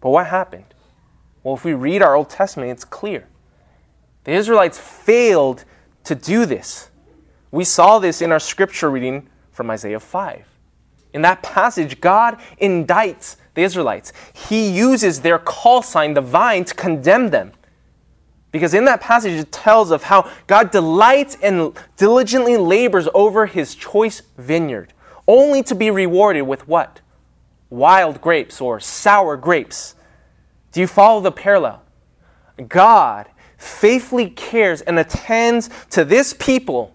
But 0.00 0.10
what 0.10 0.28
happened? 0.28 0.72
Well, 1.42 1.56
if 1.56 1.64
we 1.64 1.72
read 1.72 2.00
our 2.00 2.14
Old 2.14 2.30
Testament, 2.30 2.70
it's 2.70 2.84
clear. 2.84 3.26
The 4.22 4.34
Israelites 4.34 4.78
failed 4.78 5.64
to 6.04 6.14
do 6.14 6.46
this. 6.46 6.90
We 7.50 7.64
saw 7.64 7.98
this 7.98 8.22
in 8.22 8.30
our 8.30 8.38
scripture 8.38 8.88
reading 8.88 9.30
from 9.54 9.70
Isaiah 9.70 10.00
5. 10.00 10.46
In 11.14 11.22
that 11.22 11.42
passage, 11.42 12.00
God 12.00 12.38
indicts 12.60 13.36
the 13.54 13.62
Israelites. 13.62 14.12
He 14.34 14.68
uses 14.68 15.20
their 15.20 15.38
call 15.38 15.80
sign, 15.80 16.12
the 16.14 16.20
vine, 16.20 16.64
to 16.64 16.74
condemn 16.74 17.30
them. 17.30 17.52
Because 18.50 18.74
in 18.74 18.84
that 18.84 19.00
passage, 19.00 19.38
it 19.38 19.52
tells 19.52 19.90
of 19.90 20.02
how 20.02 20.30
God 20.46 20.70
delights 20.70 21.36
and 21.40 21.72
diligently 21.96 22.56
labors 22.56 23.08
over 23.14 23.46
his 23.46 23.74
choice 23.74 24.22
vineyard, 24.36 24.92
only 25.26 25.62
to 25.64 25.74
be 25.74 25.90
rewarded 25.90 26.46
with 26.46 26.66
what? 26.66 27.00
Wild 27.70 28.20
grapes 28.20 28.60
or 28.60 28.80
sour 28.80 29.36
grapes. 29.36 29.94
Do 30.72 30.80
you 30.80 30.86
follow 30.86 31.20
the 31.20 31.32
parallel? 31.32 31.82
God 32.68 33.28
faithfully 33.56 34.30
cares 34.30 34.82
and 34.82 34.98
attends 34.98 35.70
to 35.90 36.04
this 36.04 36.34
people 36.34 36.94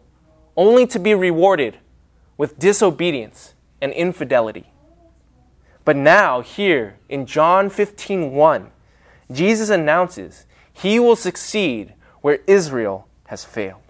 only 0.55 0.85
to 0.87 0.99
be 0.99 1.13
rewarded 1.13 1.77
with 2.39 2.57
disobedience 2.57 3.53
and 3.81 3.91
infidelity. 3.91 4.71
But 5.83 5.97
now, 5.97 6.39
here 6.39 6.97
in 7.09 7.25
John 7.25 7.69
15 7.69 8.31
1, 8.31 8.71
Jesus 9.29 9.69
announces 9.69 10.45
he 10.71 10.99
will 10.99 11.17
succeed 11.17 11.93
where 12.21 12.39
Israel 12.47 13.07
has 13.25 13.43
failed. 13.43 13.81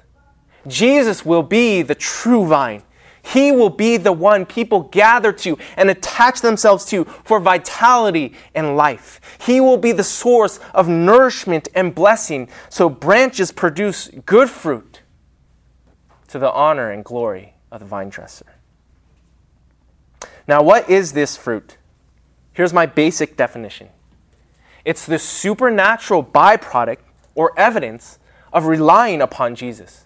Jesus 0.65 1.23
will 1.23 1.43
be 1.43 1.83
the 1.83 1.93
true 1.93 2.45
vine. 2.45 2.81
He 3.21 3.51
will 3.51 3.69
be 3.69 3.97
the 3.97 4.13
one 4.13 4.47
people 4.47 4.81
gather 4.81 5.31
to 5.33 5.55
and 5.77 5.91
attach 5.91 6.41
themselves 6.41 6.85
to 6.85 7.05
for 7.05 7.39
vitality 7.39 8.33
and 8.55 8.75
life. 8.75 9.21
He 9.45 9.61
will 9.61 9.77
be 9.77 9.91
the 9.91 10.03
source 10.03 10.59
of 10.73 10.87
nourishment 10.87 11.67
and 11.75 11.93
blessing 11.93 12.49
so 12.69 12.89
branches 12.89 13.51
produce 13.51 14.07
good 14.25 14.49
fruit 14.49 15.01
to 16.29 16.39
the 16.39 16.51
honor 16.51 16.89
and 16.89 17.05
glory 17.05 17.53
of 17.71 17.79
the 17.79 17.85
vine 17.85 18.09
dresser. 18.09 18.45
Now, 20.47 20.63
what 20.63 20.89
is 20.89 21.13
this 21.13 21.37
fruit? 21.37 21.77
Here's 22.53 22.73
my 22.73 22.85
basic 22.85 23.37
definition 23.37 23.89
it's 24.85 25.05
the 25.05 25.19
supernatural 25.19 26.23
byproduct 26.23 26.99
or 27.35 27.57
evidence 27.57 28.19
of 28.51 28.65
relying 28.65 29.21
upon 29.21 29.55
Jesus. 29.55 30.05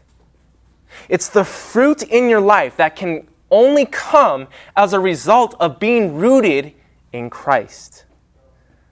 It's 1.09 1.29
the 1.29 1.43
fruit 1.43 2.03
in 2.03 2.29
your 2.29 2.41
life 2.41 2.77
that 2.77 2.95
can 2.95 3.27
only 3.49 3.85
come 3.85 4.47
as 4.75 4.93
a 4.93 4.99
result 4.99 5.55
of 5.59 5.79
being 5.79 6.15
rooted 6.15 6.73
in 7.11 7.29
Christ. 7.29 8.05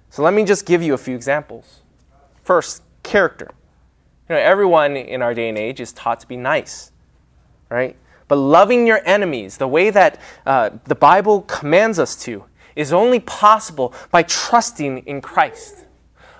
So 0.09 0.23
let 0.23 0.33
me 0.33 0.43
just 0.43 0.65
give 0.65 0.81
you 0.81 0.93
a 0.93 0.97
few 0.97 1.15
examples. 1.15 1.81
First, 2.43 2.83
character. 3.03 3.49
You 4.29 4.35
know, 4.35 4.41
everyone 4.41 4.95
in 4.95 5.21
our 5.21 5.33
day 5.33 5.49
and 5.49 5.57
age 5.57 5.79
is 5.79 5.91
taught 5.93 6.19
to 6.21 6.27
be 6.27 6.37
nice, 6.37 6.91
right? 7.69 7.95
But 8.31 8.37
loving 8.37 8.87
your 8.87 9.01
enemies, 9.05 9.57
the 9.57 9.67
way 9.67 9.89
that 9.89 10.17
uh, 10.45 10.69
the 10.85 10.95
Bible 10.95 11.41
commands 11.41 11.99
us 11.99 12.15
to, 12.23 12.45
is 12.77 12.93
only 12.93 13.19
possible 13.19 13.93
by 14.09 14.23
trusting 14.23 14.99
in 14.99 15.19
Christ. 15.19 15.83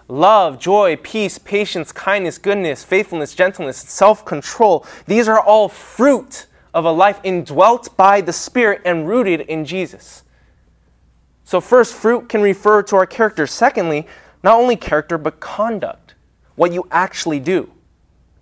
Love, 0.08 0.58
joy, 0.58 0.96
peace, 0.96 1.38
patience, 1.38 1.92
kindness, 1.92 2.38
goodness, 2.38 2.86
faithfulness, 2.86 3.36
gentleness, 3.36 3.76
self 3.76 4.24
control, 4.24 4.86
these 5.06 5.28
are 5.28 5.42
all 5.42 5.68
fruit 5.68 6.48
of 6.74 6.86
a 6.86 6.92
life 6.94 7.20
indwelt 7.26 7.98
by 7.98 8.22
the 8.22 8.32
Spirit 8.32 8.82
and 8.86 9.06
rooted 9.06 9.42
in 9.42 9.66
Jesus. 9.66 10.24
So, 11.44 11.60
first, 11.60 11.94
fruit 11.94 12.30
can 12.30 12.42
refer 12.42 12.84
to 12.84 12.96
our 12.96 13.06
character. 13.06 13.46
Secondly, 13.46 14.08
not 14.46 14.58
only 14.58 14.78
character, 14.78 15.18
but 15.18 15.42
conduct, 15.42 16.16
what 16.56 16.72
you 16.72 16.88
actually 16.90 17.42
do. 17.42 17.70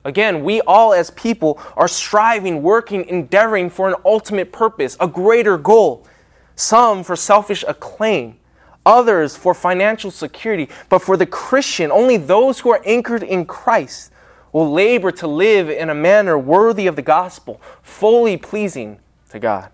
Again, 0.06 0.44
we 0.44 0.62
all 0.62 0.94
as 0.94 1.12
people 1.12 1.60
are 1.75 1.88
striving, 1.88 2.63
working, 2.63 3.08
endeavoring 3.08 3.70
for 3.70 3.89
an 3.89 3.96
ultimate 4.06 4.51
purpose, 4.51 4.96
a 5.00 5.08
greater 5.08 5.58
goal. 5.58 6.08
Some 6.56 7.03
for 7.03 7.15
selfish 7.15 7.63
acclaim, 7.68 8.38
others 8.86 9.36
for 9.36 9.53
financial 9.53 10.12
security. 10.12 10.70
But 10.88 11.00
for 11.00 11.18
the 11.18 11.25
Christian, 11.25 11.91
only 11.91 12.18
those 12.18 12.60
who 12.60 12.72
are 12.72 12.82
anchored 12.86 13.24
in 13.24 13.46
Christ 13.46 14.12
will 14.51 14.72
labor 14.72 15.12
to 15.12 15.27
live 15.27 15.70
in 15.70 15.89
a 15.89 15.96
manner 15.96 16.38
worthy 16.38 16.88
of 16.88 16.96
the 16.96 17.01
gospel, 17.01 17.62
fully 17.82 18.38
pleasing 18.38 19.00
to 19.29 19.39
God. 19.39 19.72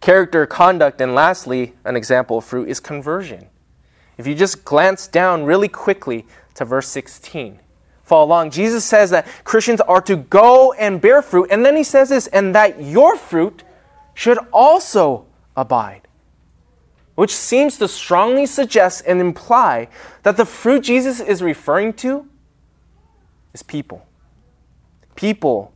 Character, 0.00 0.46
conduct, 0.46 1.00
and 1.00 1.14
lastly, 1.14 1.74
an 1.84 1.96
example 1.96 2.38
of 2.38 2.44
fruit 2.44 2.68
is 2.68 2.78
conversion. 2.78 3.48
If 4.16 4.26
you 4.26 4.34
just 4.34 4.64
glance 4.64 5.08
down 5.08 5.44
really 5.44 5.68
quickly 5.68 6.26
to 6.54 6.64
verse 6.64 6.88
16, 6.88 7.58
follow 8.08 8.26
along. 8.26 8.50
Jesus 8.50 8.84
says 8.84 9.10
that 9.10 9.26
Christians 9.44 9.80
are 9.82 10.00
to 10.02 10.16
go 10.16 10.72
and 10.72 11.00
bear 11.00 11.22
fruit, 11.22 11.48
and 11.50 11.64
then 11.64 11.76
he 11.76 11.84
says 11.84 12.08
this, 12.08 12.26
and 12.28 12.54
that 12.54 12.82
your 12.82 13.16
fruit 13.16 13.62
should 14.14 14.38
also 14.52 15.26
abide. 15.56 16.08
Which 17.14 17.34
seems 17.34 17.78
to 17.78 17.88
strongly 17.88 18.46
suggest 18.46 19.04
and 19.06 19.20
imply 19.20 19.88
that 20.22 20.36
the 20.36 20.44
fruit 20.46 20.84
Jesus 20.84 21.20
is 21.20 21.42
referring 21.42 21.92
to 21.94 22.28
is 23.52 23.62
people. 23.62 24.06
People 25.16 25.72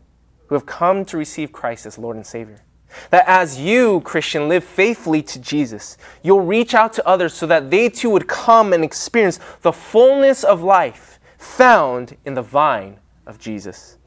who 0.47 0.55
have 0.55 0.67
come 0.67 1.05
to 1.07 1.17
receive 1.17 1.51
Christ 1.51 1.87
as 1.87 1.99
Lord 1.99 2.17
and 2.17 2.27
Savior. 2.27 2.63
That 3.11 3.25
as 3.27 3.59
you, 3.59 4.01
Christian, 4.03 4.49
live 4.49 4.65
faithfully 4.65 5.23
to 5.23 5.41
Jesus, 5.41 5.97
you'll 6.23 6.43
reach 6.43 6.75
out 6.75 6.93
to 6.95 7.07
others 7.07 7.33
so 7.33 7.47
that 7.47 7.71
they 7.71 7.89
too 7.89 8.11
would 8.11 8.29
come 8.29 8.73
and 8.73 8.85
experience 8.85 9.41
the 9.63 9.73
fullness 9.73 10.45
of 10.45 10.63
life 10.63 11.19
found 11.43 12.17
in 12.25 12.35
the 12.35 12.43
vine 12.43 12.99
of 13.27 13.39
Jesus. 13.39 13.99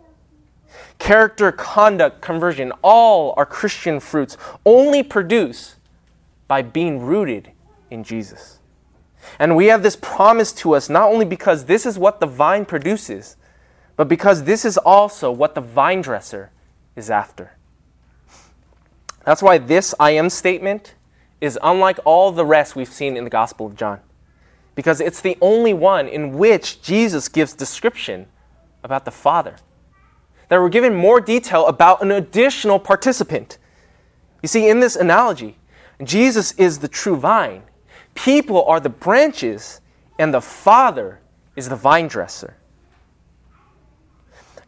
Character, 1.00 1.52
conduct, 1.52 2.22
conversion, 2.22 2.72
all 2.82 3.34
are 3.38 3.46
Christian 3.46 4.00
fruits 4.00 4.38
only 4.66 5.04
produced 5.04 5.76
by 6.48 6.62
being 6.62 7.00
rooted 7.02 7.52
in 7.92 8.04
Jesus. 8.04 8.60
And 9.40 9.56
we 9.56 9.66
have 9.68 9.84
this 9.84 9.96
promise 9.96 10.54
to 10.54 10.76
us 10.76 10.90
not 10.90 11.12
only 11.12 11.26
because 11.26 11.66
this 11.66 11.86
is 11.86 11.98
what 11.98 12.20
the 12.20 12.28
vine 12.28 12.66
produces, 12.66 13.36
but 13.96 14.08
because 14.08 14.44
this 14.44 14.66
is 14.66 14.78
also 14.78 15.32
what 15.32 15.56
the 15.56 15.62
vine 15.62 16.02
dresser 16.02 16.52
is 16.96 17.10
after. 17.10 17.58
That's 19.26 19.42
why 19.42 19.58
this 19.58 19.94
I 20.00 20.12
am 20.12 20.30
statement 20.30 20.94
is 21.42 21.58
unlike 21.64 22.00
all 22.06 22.32
the 22.32 22.46
rest 22.46 22.76
we've 22.76 22.88
seen 22.88 23.18
in 23.18 23.24
the 23.24 23.30
Gospel 23.30 23.66
of 23.66 23.76
John 23.76 24.00
because 24.76 25.00
it's 25.00 25.22
the 25.22 25.38
only 25.42 25.74
one 25.74 26.08
in 26.08 26.38
which 26.38 26.82
Jesus 26.82 27.30
gives 27.30 27.54
description 27.54 28.28
about 28.84 29.06
the 29.06 29.12
Father. 29.12 29.56
That 30.50 30.60
we're 30.60 30.70
given 30.70 30.94
more 30.94 31.20
detail 31.20 31.66
about 31.66 32.02
an 32.02 32.12
additional 32.12 32.78
participant. 32.78 33.58
You 34.44 34.48
see, 34.48 34.70
in 34.70 34.82
this 34.82 34.96
analogy, 34.96 35.58
Jesus 36.04 36.52
is 36.54 36.80
the 36.80 36.88
true 36.88 37.16
vine, 37.16 37.64
people 38.14 38.64
are 38.66 38.80
the 38.80 38.90
branches, 38.90 39.82
and 40.20 40.34
the 40.34 40.42
Father 40.42 41.20
is 41.56 41.70
the 41.70 41.76
vine 41.76 42.08
dresser. 42.08 42.58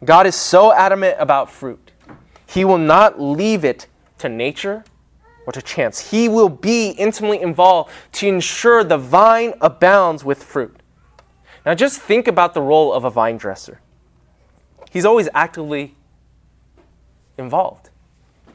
God 0.04 0.26
is 0.26 0.34
so 0.34 0.72
adamant 0.72 1.16
about 1.18 1.50
fruit, 1.50 1.92
He 2.46 2.64
will 2.64 2.78
not 2.78 3.20
leave 3.20 3.64
it 3.64 3.86
to 4.18 4.28
nature 4.28 4.84
or 5.48 5.52
to 5.52 5.62
chance. 5.62 6.10
He 6.10 6.28
will 6.28 6.50
be 6.50 6.90
intimately 6.90 7.40
involved 7.40 7.90
to 8.12 8.28
ensure 8.28 8.84
the 8.84 8.98
vine 8.98 9.54
abounds 9.62 10.22
with 10.22 10.44
fruit. 10.44 10.76
Now, 11.64 11.74
just 11.74 12.02
think 12.02 12.28
about 12.28 12.52
the 12.52 12.60
role 12.60 12.92
of 12.92 13.04
a 13.04 13.10
vine 13.10 13.38
dresser. 13.38 13.80
He's 14.90 15.06
always 15.06 15.26
actively 15.32 15.94
involved. 17.38 17.88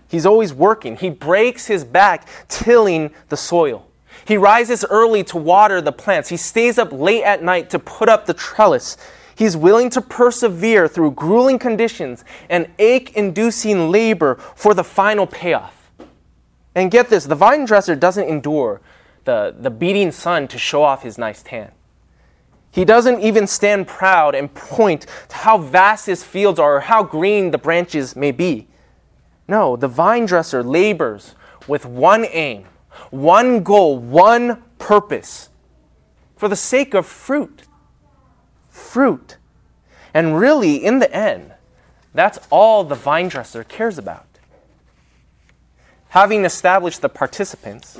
He's 0.08 0.28
always 0.28 0.54
working. 0.54 0.96
He 0.96 1.10
breaks 1.10 1.66
his 1.66 1.84
back 1.84 2.28
tilling 2.48 3.10
the 3.30 3.38
soil. 3.38 3.88
He 4.26 4.38
rises 4.38 4.86
early 4.88 5.24
to 5.24 5.38
water 5.38 5.82
the 5.82 5.92
plants. 5.92 6.30
He 6.30 6.38
stays 6.38 6.78
up 6.78 6.92
late 6.92 7.24
at 7.24 7.42
night 7.42 7.72
to 7.72 7.80
put 7.80 8.08
up 8.08 8.28
the 8.28 8.36
trellis. 8.36 8.98
He's 9.34 9.58
willing 9.58 9.90
to 9.90 10.02
persevere 10.02 10.88
through 10.88 11.14
grueling 11.14 11.58
conditions 11.58 12.24
and 12.52 12.68
ache 12.78 13.14
inducing 13.16 13.90
labor 13.90 14.36
for 14.54 14.76
the 14.76 14.84
final 14.84 15.26
payoff. 15.26 15.83
And 16.75 16.92
get 16.92 17.10
this 17.10 17.25
the 17.25 17.36
vine 17.36 17.65
dresser 17.65 17.96
doesn't 17.96 18.27
endure 18.27 18.82
the, 19.25 19.56
the 19.58 19.70
beating 19.70 20.12
sun 20.12 20.48
to 20.50 20.58
show 20.58 20.84
off 20.84 21.03
his 21.03 21.18
nice 21.18 21.44
tan. 21.44 21.72
He 22.72 22.86
doesn't 22.86 23.22
even 23.22 23.46
stand 23.46 23.88
proud 23.88 24.34
and 24.34 24.53
point 24.53 25.06
to 25.30 25.36
how 25.36 25.60
vast 25.60 26.08
his 26.08 26.24
fields 26.24 26.60
are 26.60 26.77
or 26.77 26.80
how 26.82 27.03
green 27.03 27.51
the 27.51 27.60
branches 27.60 28.15
may 28.15 28.32
be. 28.32 28.68
No, 29.48 29.75
the 29.75 29.88
vine 29.88 30.25
dresser 30.25 30.63
labors 30.63 31.36
with 31.68 31.86
one 31.86 32.25
aim, 32.25 32.65
one 33.12 33.62
goal, 33.62 34.00
one 34.00 34.63
purpose 34.80 35.50
for 36.36 36.50
the 36.50 36.56
sake 36.56 36.94
of 36.94 37.06
fruit. 37.06 37.63
Fruit. 38.70 39.38
And 40.13 40.39
really, 40.39 40.84
in 40.84 41.00
the 41.00 41.13
end, 41.15 41.53
that's 42.13 42.39
all 42.50 42.84
the 42.84 42.96
vine 42.96 43.27
dresser 43.27 43.63
cares 43.63 43.98
about. 43.98 44.33
Having 46.13 46.46
established 46.46 47.01
the 47.01 47.10
participants, 47.10 48.00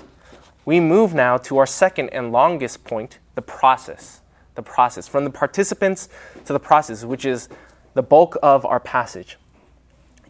we 0.66 0.80
move 0.80 1.16
now 1.16 1.38
to 1.38 1.58
our 1.58 1.66
second 1.66 2.10
and 2.10 2.32
longest 2.32 2.84
point 2.84 3.18
the 3.34 3.42
process. 3.42 4.22
The 4.54 4.62
process. 4.62 5.08
From 5.08 5.24
the 5.24 5.32
participants 5.32 6.10
to 6.46 6.54
the 6.54 6.60
process, 6.60 7.04
which 7.04 7.26
is 7.26 7.50
the 7.96 8.04
bulk 8.04 8.38
of 8.44 8.68
our 8.68 8.80
passage. 8.80 9.40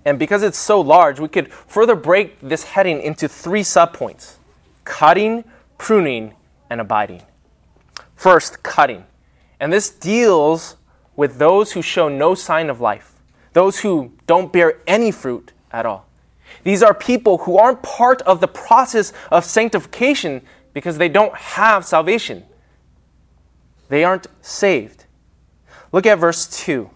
And 0.06 0.18
because 0.18 0.44
it's 0.44 0.58
so 0.58 0.80
large, 0.80 1.20
we 1.20 1.28
could 1.28 1.52
further 1.52 1.94
break 1.94 2.40
this 2.40 2.64
heading 2.64 3.02
into 3.02 3.28
three 3.28 3.64
subpoints 3.64 4.36
cutting, 4.86 5.44
pruning, 5.78 6.36
and 6.70 6.80
abiding. 6.80 7.24
First, 8.16 8.64
cutting. 8.64 9.04
And 9.60 9.74
this 9.74 9.90
deals 9.90 10.78
with 11.18 11.38
those 11.38 11.74
who 11.74 11.82
show 11.82 12.08
no 12.08 12.34
sign 12.34 12.70
of 12.70 12.80
life, 12.80 13.12
those 13.52 13.82
who 13.82 14.14
don't 14.26 14.54
bear 14.54 14.80
any 14.88 15.12
fruit 15.12 15.52
at 15.70 15.86
all. 15.86 16.08
These 16.64 16.84
are 16.84 16.94
people 16.94 17.40
who 17.40 17.58
aren't 17.58 17.82
part 17.82 18.22
of 18.24 18.40
the 18.42 18.48
process 18.48 19.14
of 19.32 19.46
sanctification 19.46 20.42
because 20.74 20.98
they 20.98 21.10
don't 21.10 21.36
have 21.36 21.86
salvation. 21.86 22.44
They 23.90 24.04
aren't 24.04 24.28
saved. 24.42 25.06
Look 25.92 26.06
at 26.06 26.18
verse 26.18 26.48
2. 26.48 26.90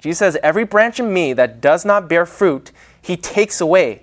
Jesus 0.00 0.18
says, 0.18 0.38
Every 0.42 0.64
branch 0.64 1.00
in 1.00 1.12
me 1.12 1.32
that 1.32 1.60
does 1.60 1.84
not 1.84 2.08
bear 2.08 2.26
fruit, 2.26 2.72
he 3.00 3.16
takes 3.16 3.60
away. 3.60 4.02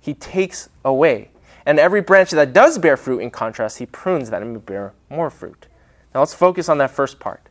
He 0.00 0.14
takes 0.14 0.68
away. 0.84 1.30
And 1.66 1.78
every 1.78 2.00
branch 2.00 2.30
that 2.30 2.52
does 2.52 2.78
bear 2.78 2.96
fruit, 2.96 3.18
in 3.18 3.30
contrast, 3.30 3.78
he 3.78 3.86
prunes 3.86 4.30
that 4.30 4.40
it 4.40 4.46
may 4.46 4.58
bear 4.58 4.94
more 5.10 5.28
fruit. 5.28 5.66
Now 6.14 6.20
let's 6.20 6.34
focus 6.34 6.68
on 6.68 6.78
that 6.78 6.90
first 6.90 7.18
part. 7.18 7.48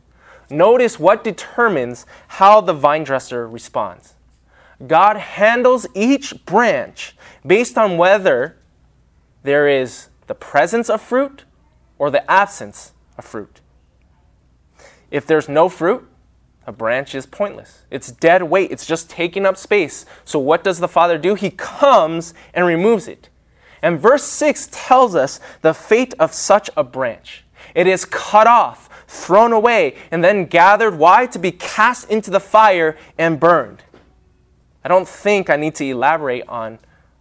Notice 0.50 0.98
what 0.98 1.22
determines 1.22 2.06
how 2.26 2.60
the 2.60 2.72
vine 2.72 3.04
dresser 3.04 3.46
responds. 3.46 4.14
God 4.86 5.16
handles 5.16 5.86
each 5.94 6.44
branch 6.44 7.16
based 7.44 7.76
on 7.76 7.96
whether 7.96 8.56
there 9.42 9.68
is 9.68 10.08
the 10.26 10.34
presence 10.34 10.88
of 10.88 11.00
fruit 11.00 11.44
or 11.98 12.10
the 12.10 12.28
absence 12.30 12.92
of 13.16 13.24
fruit. 13.24 13.60
If 15.10 15.26
there's 15.26 15.48
no 15.48 15.68
fruit, 15.68 16.06
a 16.66 16.72
branch 16.72 17.14
is 17.14 17.26
pointless. 17.26 17.84
It's 17.90 18.12
dead 18.12 18.42
weight, 18.44 18.70
it's 18.70 18.86
just 18.86 19.08
taking 19.08 19.46
up 19.46 19.56
space. 19.56 20.04
So, 20.24 20.38
what 20.38 20.62
does 20.62 20.78
the 20.78 20.88
Father 20.88 21.16
do? 21.18 21.34
He 21.34 21.50
comes 21.50 22.34
and 22.52 22.66
removes 22.66 23.08
it. 23.08 23.30
And 23.80 23.98
verse 23.98 24.24
6 24.24 24.68
tells 24.70 25.14
us 25.14 25.40
the 25.62 25.72
fate 25.72 26.14
of 26.18 26.34
such 26.34 26.68
a 26.76 26.84
branch 26.84 27.44
it 27.74 27.86
is 27.86 28.04
cut 28.04 28.46
off, 28.46 28.88
thrown 29.06 29.52
away, 29.52 29.96
and 30.10 30.22
then 30.22 30.46
gathered. 30.46 30.96
Why? 30.98 31.26
To 31.26 31.38
be 31.38 31.52
cast 31.52 32.10
into 32.10 32.30
the 32.30 32.40
fire 32.40 32.96
and 33.16 33.38
burned. 33.38 33.82
I 34.88 34.90
don't 34.90 35.06
think 35.06 35.50
I 35.50 35.56
need 35.56 35.74
to 35.74 35.84
elaborate 35.84 36.48
on 36.48 36.78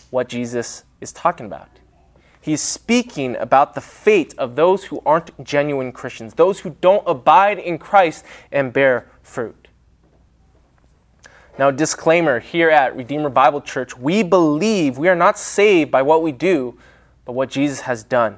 what 0.10 0.30
Jesus 0.30 0.86
is 1.02 1.12
talking 1.12 1.46
about. 1.46 1.68
He's 2.40 2.62
speaking 2.62 3.36
about 3.36 3.76
the 3.76 3.82
fate 3.82 4.34
of 4.38 4.56
those 4.56 4.86
who 4.86 5.02
aren't 5.06 5.44
genuine 5.44 5.92
Christians, 5.92 6.36
those 6.36 6.62
who 6.62 6.78
don't 6.80 7.04
abide 7.06 7.60
in 7.60 7.78
Christ 7.78 8.24
and 8.54 8.72
bear 8.72 9.12
fruit. 9.22 9.68
Now, 11.60 11.70
disclaimer 11.70 12.40
here 12.40 12.70
at 12.70 12.96
Redeemer 12.96 13.28
Bible 13.28 13.60
Church, 13.60 13.98
we 13.98 14.24
believe 14.24 14.98
we 14.98 15.10
are 15.10 15.16
not 15.16 15.38
saved 15.38 15.92
by 15.92 16.04
what 16.04 16.24
we 16.24 16.32
do, 16.32 16.80
but 17.26 17.34
what 17.34 17.50
Jesus 17.50 17.82
has 17.82 18.02
done. 18.02 18.38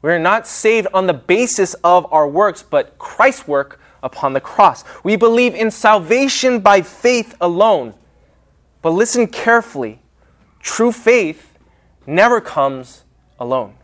We 0.00 0.12
are 0.12 0.20
not 0.20 0.46
saved 0.46 0.86
on 0.94 1.08
the 1.08 1.12
basis 1.12 1.74
of 1.82 2.06
our 2.12 2.28
works, 2.28 2.62
but 2.62 2.98
Christ's 2.98 3.48
work 3.48 3.80
upon 4.00 4.32
the 4.32 4.40
cross. 4.40 4.84
We 5.02 5.16
believe 5.16 5.56
in 5.56 5.72
salvation 5.72 6.60
by 6.60 6.82
faith 6.82 7.34
alone. 7.40 7.94
But 8.84 8.90
listen 8.90 9.26
carefully 9.26 10.00
true 10.60 10.92
faith 10.92 11.58
never 12.06 12.40
comes 12.40 13.02
alone. 13.40 13.74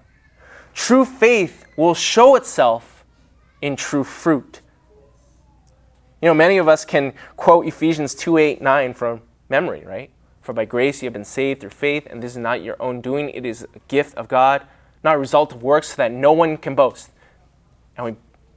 True 0.75 1.05
faith 1.05 1.65
will 1.77 1.95
show 1.95 2.37
itself 2.37 3.05
in 3.61 3.75
true 3.75 4.05
fruit. 4.05 4.61
You 6.23 6.29
know, 6.29 6.35
many 6.35 6.59
of 6.59 6.69
us 6.69 6.85
can 6.85 7.15
quote 7.37 7.67
Ephesians 7.67 8.15
2 8.15 8.37
8, 8.37 8.63
9 8.63 8.95
from 8.95 9.23
memory, 9.49 9.85
right? 9.85 10.11
For 10.43 10.53
by 10.53 10.67
grace 10.67 11.03
you 11.03 11.07
have 11.07 11.13
been 11.13 11.25
saved 11.25 11.63
through 11.63 11.71
faith, 11.71 12.07
and 12.09 12.23
this 12.23 12.31
is 12.33 12.39
not 12.39 12.63
your 12.63 12.77
own 12.81 13.01
doing, 13.01 13.31
it 13.31 13.45
is 13.45 13.67
a 13.75 13.79
gift 13.89 14.17
of 14.17 14.29
God 14.29 14.65
not 15.03 15.17
a 15.17 15.19
result 15.19 15.53
of 15.53 15.63
works, 15.63 15.91
so 15.91 15.97
that 15.97 16.13
no 16.13 16.33
one 16.33 16.57
can 16.57 16.75
boast. 16.75 17.11
And 17.97 18.07
we 18.07 18.15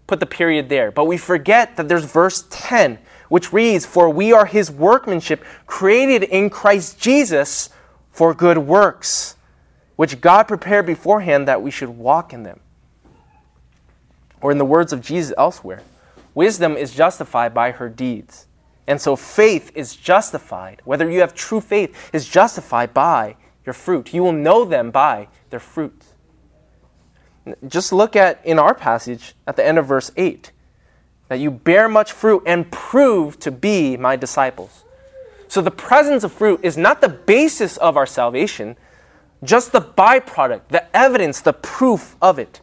put 0.07 0.19
the 0.19 0.25
period 0.25 0.69
there. 0.69 0.91
But 0.91 1.05
we 1.05 1.17
forget 1.17 1.77
that 1.77 1.87
there's 1.87 2.05
verse 2.05 2.45
10, 2.49 2.99
which 3.29 3.53
reads, 3.53 3.85
For 3.85 4.09
we 4.09 4.31
are 4.33 4.45
his 4.45 4.71
workmanship, 4.71 5.43
created 5.65 6.23
in 6.23 6.49
Christ 6.49 6.99
Jesus 6.99 7.69
for 8.11 8.33
good 8.33 8.59
works, 8.59 9.35
which 9.95 10.21
God 10.21 10.43
prepared 10.43 10.85
beforehand 10.85 11.47
that 11.47 11.61
we 11.61 11.71
should 11.71 11.89
walk 11.89 12.33
in 12.33 12.43
them. 12.43 12.59
Or 14.41 14.51
in 14.51 14.57
the 14.57 14.65
words 14.65 14.91
of 14.93 15.01
Jesus 15.01 15.33
elsewhere, 15.37 15.81
wisdom 16.33 16.75
is 16.75 16.93
justified 16.93 17.53
by 17.53 17.71
her 17.71 17.89
deeds. 17.89 18.47
And 18.85 18.99
so 18.99 19.15
faith 19.15 19.71
is 19.75 19.95
justified, 19.95 20.81
whether 20.83 21.09
you 21.09 21.21
have 21.21 21.33
true 21.33 21.61
faith, 21.61 22.09
is 22.13 22.27
justified 22.27 22.93
by 22.93 23.37
your 23.65 23.73
fruit. 23.73 24.13
You 24.13 24.23
will 24.23 24.33
know 24.33 24.65
them 24.65 24.91
by 24.91 25.29
their 25.49 25.59
fruit. 25.59 26.03
Just 27.67 27.91
look 27.91 28.15
at 28.15 28.45
in 28.45 28.59
our 28.59 28.73
passage 28.73 29.35
at 29.47 29.55
the 29.55 29.65
end 29.65 29.77
of 29.77 29.85
verse 29.85 30.11
8 30.15 30.51
that 31.27 31.39
you 31.39 31.51
bear 31.51 31.89
much 31.89 32.11
fruit 32.11 32.43
and 32.45 32.71
prove 32.71 33.39
to 33.39 33.51
be 33.51 33.97
my 33.97 34.15
disciples. 34.15 34.83
So 35.47 35.61
the 35.61 35.71
presence 35.71 36.23
of 36.23 36.31
fruit 36.31 36.59
is 36.63 36.77
not 36.77 37.01
the 37.01 37.09
basis 37.09 37.77
of 37.77 37.95
our 37.95 38.05
salvation, 38.05 38.75
just 39.43 39.71
the 39.71 39.81
byproduct, 39.81 40.69
the 40.69 40.95
evidence, 40.95 41.41
the 41.41 41.53
proof 41.53 42.15
of 42.21 42.39
it. 42.39 42.61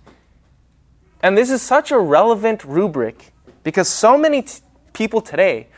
And 1.22 1.36
this 1.36 1.50
is 1.50 1.62
such 1.62 1.90
a 1.90 1.98
relevant 1.98 2.64
rubric 2.64 3.32
because 3.62 3.88
so 3.88 4.16
many 4.16 4.42
t- 4.42 4.60
people 4.92 5.20
today 5.20 5.68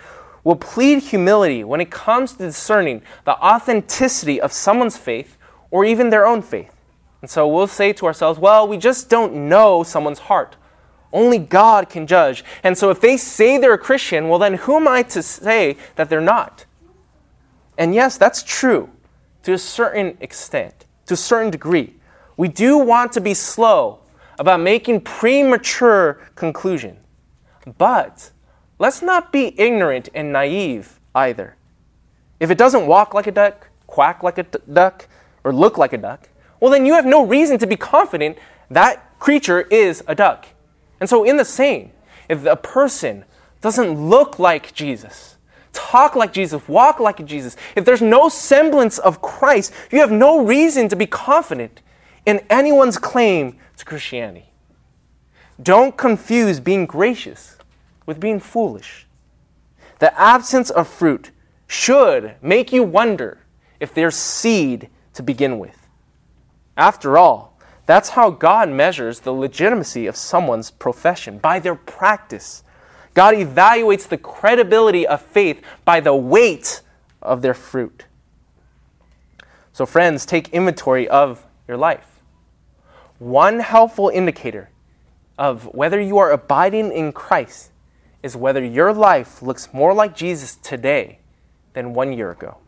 will 0.45 0.57
plead 0.57 1.03
humility 1.03 1.65
when 1.65 1.81
it 1.81 1.91
comes 1.91 2.33
to 2.33 2.39
discerning 2.39 3.03
the 3.25 3.37
authenticity 3.45 4.41
of 4.41 4.53
someone's 4.53 4.97
faith 4.97 5.37
or 5.71 5.85
even 5.85 6.11
their 6.11 6.27
own 6.27 6.43
faith. 6.43 6.75
And 7.21 7.31
so 7.31 7.47
we'll 7.47 7.69
say 7.69 7.93
to 7.95 8.07
ourselves, 8.07 8.39
well, 8.39 8.67
we 8.67 8.77
just 8.77 9.09
don't 9.09 9.49
know 9.49 9.83
someone's 9.83 10.19
heart. 10.21 10.57
Only 11.13 11.39
God 11.39 11.89
can 11.89 12.07
judge. 12.07 12.45
And 12.63 12.77
so 12.77 12.91
if 12.91 13.01
they 13.01 13.17
say 13.17 13.59
they're 13.59 13.75
a 13.75 13.79
Christian, 13.79 14.29
well, 14.29 14.39
then 14.39 14.55
who 14.55 14.77
am 14.77 14.89
I 14.89 15.03
to 15.05 15.23
say 15.23 15.77
that 15.97 16.09
they're 16.09 16.21
not? 16.21 16.65
And 17.77 17.95
yes, 17.95 18.17
that's 18.17 18.43
true 18.43 18.91
to 19.43 19.53
a 19.53 19.59
certain 19.59 20.17
extent, 20.21 20.87
to 21.07 21.15
a 21.15 21.17
certain 21.17 21.51
degree. 21.51 21.95
We 22.37 22.49
do 22.49 22.79
want 22.79 23.13
to 23.13 23.21
be 23.21 23.35
slow 23.35 24.01
about 24.39 24.61
making 24.61 25.03
premature 25.03 26.21
conclusion. 26.35 26.97
But 27.79 28.31
let's 28.79 29.03
not 29.03 29.33
be 29.33 29.59
ignorant 29.61 30.09
and 30.15 30.33
naive 30.33 30.99
either. 31.15 31.57
If 32.41 32.51
it 32.51 32.59
doesn't 32.59 32.87
walk 32.87 33.15
like 33.15 33.27
a 33.27 33.33
duck, 33.33 33.69
quack 33.87 34.23
like 34.23 34.39
a 34.39 34.45
duck, 34.45 35.07
or 35.45 35.53
look 35.53 35.79
like 35.79 35.93
a 35.93 35.99
duck, 35.99 36.29
well, 36.61 36.71
then 36.71 36.87
you 36.87 36.95
have 36.95 37.07
no 37.07 37.27
reason 37.27 37.59
to 37.59 37.67
be 37.67 37.77
confident 37.77 38.39
that 38.71 39.19
creature 39.19 39.61
is 39.63 40.03
a 40.07 40.15
duck. 40.15 40.47
And 41.03 41.09
so, 41.09 41.25
in 41.25 41.37
the 41.37 41.45
same, 41.45 41.91
if 42.29 42.47
a 42.47 42.55
person 42.55 43.25
doesn't 43.61 44.09
look 44.09 44.39
like 44.39 44.73
Jesus, 44.73 45.37
talk 45.73 46.15
like 46.15 46.33
Jesus, 46.33 46.69
walk 46.69 47.01
like 47.01 47.27
Jesus, 47.27 47.57
if 47.75 47.85
there's 47.85 48.01
no 48.01 48.29
semblance 48.29 49.01
of 49.01 49.21
Christ, 49.21 49.73
you 49.91 49.99
have 49.99 50.13
no 50.13 50.45
reason 50.45 50.89
to 50.89 50.95
be 50.95 51.07
confident 51.07 51.83
in 52.25 52.39
anyone's 52.49 52.99
claim 52.99 53.57
to 53.79 53.85
Christianity. 53.85 54.53
Don't 55.61 55.97
confuse 55.97 56.61
being 56.61 56.87
gracious 56.87 57.57
with 58.07 58.21
being 58.21 58.39
foolish. 58.39 59.09
The 59.99 60.17
absence 60.17 60.71
of 60.71 60.87
fruit 60.87 61.33
should 61.67 62.37
make 62.41 62.73
you 62.73 62.85
wonder 62.85 63.41
if 63.81 63.93
there's 63.93 64.15
seed 64.15 64.89
to 65.15 65.25
begin 65.25 65.59
with. 65.59 65.89
After 66.77 67.19
all, 67.19 67.52
that's 67.87 68.11
how 68.11 68.31
God 68.31 68.69
measures 68.69 69.21
the 69.21 69.33
legitimacy 69.33 70.07
of 70.07 70.17
someone's 70.17 70.71
profession 70.71 71.39
by 71.39 71.59
their 71.59 71.75
practice. 71.75 72.63
God 73.15 73.35
evaluates 73.35 74.09
the 74.09 74.17
credibility 74.17 75.07
of 75.07 75.21
faith 75.21 75.63
by 75.85 76.01
the 76.01 76.15
weight 76.15 76.81
of 77.21 77.43
their 77.43 77.55
fruit. 77.55 78.07
So, 79.73 79.87
friends, 79.87 80.25
take 80.27 80.49
inventory 80.51 81.09
of 81.09 81.45
your 81.67 81.77
life. 81.77 82.21
One 83.19 83.61
helpful 83.61 84.09
indicator 84.09 84.71
of 85.39 85.65
whether 85.75 86.01
you 86.01 86.19
are 86.19 86.31
abiding 86.31 86.93
in 86.93 87.13
Christ 87.13 87.71
is 88.23 88.37
whether 88.37 88.65
your 88.65 88.93
life 88.93 89.43
looks 89.43 89.73
more 89.73 89.95
like 89.95 90.15
Jesus 90.15 90.57
today 90.57 91.19
than 91.73 91.95
one 91.95 92.13
year 92.13 92.31
ago. 92.31 92.59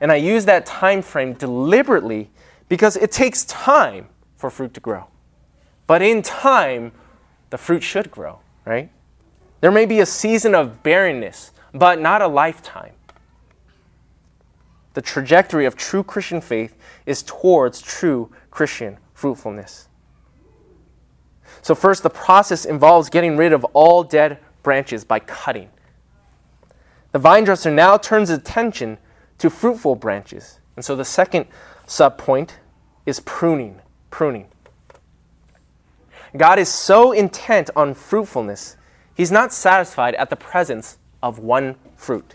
And 0.00 0.12
I 0.12 0.16
use 0.16 0.44
that 0.44 0.66
time 0.66 1.02
frame 1.02 1.34
deliberately 1.34 2.30
because 2.74 2.96
it 2.96 3.12
takes 3.12 3.44
time 3.44 4.08
for 4.34 4.50
fruit 4.50 4.74
to 4.74 4.80
grow. 4.80 5.06
But 5.86 6.02
in 6.02 6.22
time, 6.22 6.90
the 7.50 7.56
fruit 7.56 7.84
should 7.84 8.10
grow, 8.10 8.40
right? 8.64 8.90
There 9.60 9.70
may 9.70 9.86
be 9.86 10.00
a 10.00 10.06
season 10.06 10.56
of 10.56 10.82
barrenness, 10.82 11.52
but 11.72 12.00
not 12.00 12.20
a 12.20 12.26
lifetime. 12.26 12.94
The 14.94 15.02
trajectory 15.02 15.66
of 15.66 15.76
true 15.76 16.02
Christian 16.02 16.40
faith 16.40 16.76
is 17.06 17.22
towards 17.22 17.80
true 17.80 18.32
Christian 18.50 18.98
fruitfulness. 19.12 19.86
So, 21.62 21.76
first, 21.76 22.02
the 22.02 22.10
process 22.10 22.64
involves 22.64 23.08
getting 23.08 23.36
rid 23.36 23.52
of 23.52 23.62
all 23.66 24.02
dead 24.02 24.40
branches 24.64 25.04
by 25.04 25.20
cutting. 25.20 25.70
The 27.12 27.20
vine 27.20 27.44
dresser 27.44 27.70
now 27.70 27.98
turns 27.98 28.30
attention 28.30 28.98
to 29.38 29.48
fruitful 29.48 29.94
branches. 29.94 30.58
And 30.74 30.84
so 30.84 30.96
the 30.96 31.04
second 31.04 31.46
sub 31.86 32.18
point 32.18 32.58
is 33.06 33.20
pruning. 33.20 33.80
Pruning. 34.10 34.48
God 36.36 36.58
is 36.58 36.68
so 36.68 37.12
intent 37.12 37.70
on 37.76 37.94
fruitfulness, 37.94 38.76
He's 39.16 39.30
not 39.30 39.52
satisfied 39.52 40.16
at 40.16 40.28
the 40.30 40.36
presence 40.36 40.98
of 41.22 41.38
one 41.38 41.76
fruit. 41.96 42.34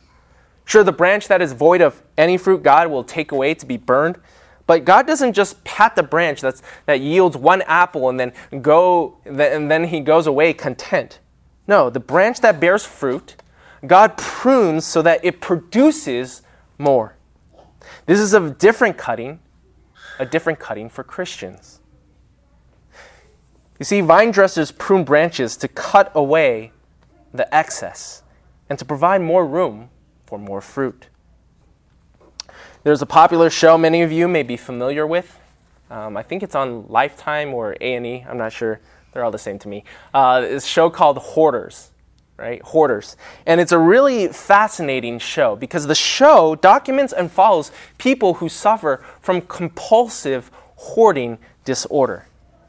Sure, 0.64 0.84
the 0.84 0.94
branch 0.94 1.28
that 1.28 1.42
is 1.42 1.52
void 1.52 1.82
of 1.82 2.02
any 2.18 2.38
fruit, 2.38 2.64
God 2.64 2.90
will 2.90 3.04
take 3.04 3.32
away 3.34 3.54
to 3.56 3.66
be 3.66 3.76
burned. 3.76 4.18
But 4.66 4.86
God 4.86 5.08
doesn't 5.08 5.34
just 5.34 5.64
pat 5.64 5.96
the 5.96 6.04
branch 6.04 6.42
that's, 6.42 6.62
that 6.86 7.02
yields 7.02 7.36
one 7.36 7.64
apple 7.64 8.08
and 8.08 8.20
then 8.20 8.34
go 8.62 9.18
and 9.26 9.70
then 9.70 9.86
He 9.86 10.00
goes 10.00 10.28
away 10.28 10.54
content. 10.54 11.20
No, 11.68 11.90
the 11.90 12.00
branch 12.00 12.42
that 12.42 12.60
bears 12.60 12.86
fruit, 12.86 13.36
God 13.86 14.16
prunes 14.16 14.86
so 14.86 15.02
that 15.02 15.26
it 15.26 15.42
produces 15.42 16.44
more. 16.78 17.16
This 18.06 18.20
is 18.20 18.34
a 18.34 18.50
different 18.52 18.98
cutting, 18.98 19.40
a 20.20 20.26
different 20.26 20.60
cutting 20.60 20.90
for 20.90 21.04
Christians. 21.04 21.80
You 23.80 23.86
see, 23.86 24.02
vine 24.02 24.32
dressers 24.32 24.72
prune 24.72 25.06
branches 25.06 25.56
to 25.58 25.68
cut 25.70 26.12
away 26.14 26.74
the 27.34 27.54
excess 27.56 28.24
and 28.70 28.78
to 28.78 28.86
provide 28.86 29.22
more 29.22 29.46
room 29.48 29.90
for 30.26 30.38
more 30.38 30.60
fruit. 30.60 31.08
There's 32.84 33.02
a 33.02 33.06
popular 33.06 33.50
show 33.50 33.78
many 33.78 34.02
of 34.02 34.12
you 34.12 34.28
may 34.28 34.44
be 34.44 34.58
familiar 34.58 35.08
with. 35.08 35.40
Um, 35.90 36.18
I 36.18 36.24
think 36.24 36.44
it's 36.44 36.56
on 36.56 36.88
Lifetime 36.88 37.54
or 37.54 37.76
A&E. 37.80 38.26
I'm 38.28 38.38
not 38.38 38.52
sure. 38.52 38.80
They're 39.12 39.24
all 39.24 39.32
the 39.32 39.40
same 39.40 39.58
to 39.60 39.68
me. 39.68 39.86
Uh, 40.14 40.42
it's 40.46 40.66
a 40.66 40.68
show 40.68 40.90
called 40.90 41.18
Hoarders 41.18 41.92
right? 42.40 42.62
Hoarders. 42.62 43.18
And 43.46 43.60
it's 43.60 43.72
a 43.72 43.78
really 43.78 44.30
fascinating 44.30 45.20
show 45.20 45.56
because 45.56 45.88
the 45.88 45.96
show 45.96 46.56
documents 46.56 47.14
and 47.14 47.32
follows 47.32 47.72
people 47.98 48.36
who 48.36 48.50
suffer 48.50 49.04
from 49.22 49.42
compulsive 49.42 50.50
hoarding 50.76 51.38
disorder. 51.66 52.26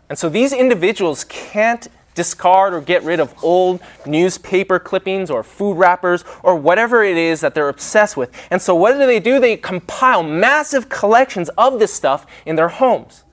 And 0.09 0.19
so 0.19 0.29
these 0.29 0.53
individuals 0.53 1.25
can't 1.25 1.87
discard 2.15 2.75
or 2.75 2.81
get 2.81 3.05
rid 3.05 3.21
of 3.21 3.33
old 3.43 3.81
newspaper 4.05 4.81
clippings 4.81 5.31
or 5.31 5.45
food 5.45 5.75
wrappers 5.75 6.25
or 6.43 6.57
whatever 6.57 7.05
it 7.05 7.17
is 7.17 7.41
that 7.41 7.55
they're 7.55 7.69
obsessed 7.69 8.17
with. 8.17 8.31
And 8.51 8.61
so 8.61 8.75
what 8.75 8.93
do 8.93 8.99
they 8.99 9.21
do? 9.21 9.39
They 9.39 9.57
compile 9.57 10.25
massive 10.25 10.89
collections 10.89 11.49
of 11.51 11.79
this 11.79 11.95
stuff 11.95 12.27
in 12.45 12.57
their 12.57 12.69
homes. 12.69 13.25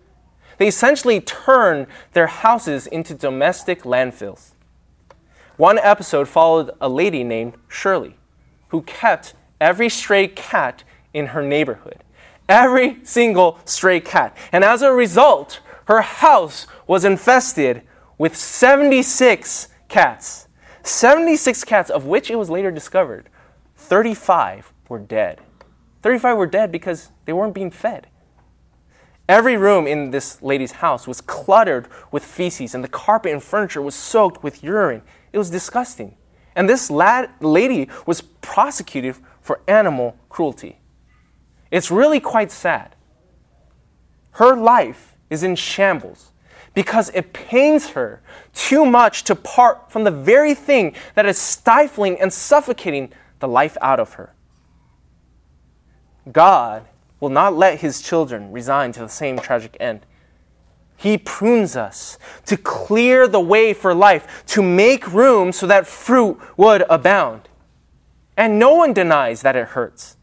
They 0.58 0.68
essentially 0.68 1.20
turn 1.22 1.88
their 2.14 2.28
houses 2.28 2.88
into 2.88 3.14
domestic 3.14 3.84
landfills. 3.84 4.52
One 5.58 5.80
episode 5.80 6.28
followed 6.28 6.72
a 6.80 6.88
lady 6.88 7.24
named 7.24 7.56
Shirley, 7.68 8.16
who 8.70 8.84
kept 8.84 9.34
every 9.60 9.90
stray 9.90 10.28
cat 10.28 10.84
in 11.14 11.28
her 11.28 11.42
neighborhood. 11.42 12.04
Every 12.48 13.04
single 13.04 13.60
stray 13.66 14.00
cat. 14.00 14.38
And 14.52 14.64
as 14.64 14.84
a 14.84 14.92
result, 14.92 15.60
her 15.86 16.02
house 16.02 16.68
was 16.86 17.04
infested 17.04 17.82
with 18.20 18.36
76 18.36 19.68
cats. 19.90 20.48
76 20.84 21.64
cats, 21.64 21.90
of 21.90 22.06
which 22.06 22.30
it 22.30 22.36
was 22.36 22.50
later 22.50 22.72
discovered 22.72 23.28
35 23.76 24.72
were 24.90 25.00
dead. 25.00 25.42
35 26.04 26.38
were 26.38 26.46
dead 26.46 26.72
because 26.72 27.10
they 27.26 27.34
weren't 27.34 27.54
being 27.56 27.72
fed. 27.72 28.08
Every 29.28 29.58
room 29.58 29.88
in 29.88 30.12
this 30.12 30.42
lady's 30.42 30.74
house 30.74 31.08
was 31.08 31.20
cluttered 31.20 31.88
with 32.12 32.24
feces, 32.24 32.74
and 32.74 32.84
the 32.84 32.88
carpet 32.88 33.34
and 33.34 33.44
furniture 33.44 33.82
was 33.82 33.96
soaked 33.96 34.42
with 34.42 34.64
urine. 34.64 35.02
It 35.32 35.38
was 35.38 35.50
disgusting. 35.50 36.16
And 36.56 36.68
this 36.68 36.90
lad, 36.90 37.30
lady 37.40 37.90
was 38.06 38.22
prosecuted 38.22 39.16
for 39.42 39.62
animal 39.68 40.18
cruelty. 40.30 40.80
It's 41.72 41.92
really 41.92 42.20
quite 42.20 42.52
sad. 42.52 42.96
Her 44.32 44.56
life 44.56 45.16
is 45.30 45.44
in 45.44 45.56
shambles 45.56 46.32
because 46.74 47.10
it 47.16 47.34
pains 47.34 47.90
her 47.90 48.22
too 48.54 48.86
much 48.86 49.24
to 49.24 49.36
part 49.36 49.92
from 49.92 50.04
the 50.04 50.12
very 50.12 50.54
thing 50.54 50.94
that 51.16 51.26
is 51.26 51.38
stifling 51.38 52.20
and 52.20 52.32
suffocating 52.32 53.12
the 53.40 53.48
life 53.48 53.78
out 53.82 54.00
of 54.00 54.14
her. 54.14 54.34
God 56.32 56.88
will 57.20 57.30
not 57.30 57.56
let 57.56 57.80
his 57.80 58.02
children 58.02 58.52
resign 58.52 58.92
to 58.94 59.00
the 59.00 59.10
same 59.10 59.40
tragic 59.40 59.76
end. 59.80 60.06
He 60.98 61.20
prunes 61.20 61.76
us 61.76 62.18
to 62.48 62.58
clear 62.58 63.28
the 63.28 63.40
way 63.40 63.72
for 63.74 63.94
life, 63.94 64.44
to 64.48 64.64
make 64.64 65.14
room 65.14 65.52
so 65.52 65.68
that 65.68 65.86
fruit 65.86 66.40
would 66.58 66.84
abound. 66.90 67.48
And 68.36 68.58
no 68.58 68.74
one 68.74 68.94
denies 68.94 69.44
that 69.44 69.56
it 69.56 69.70
hurts. 69.70 70.18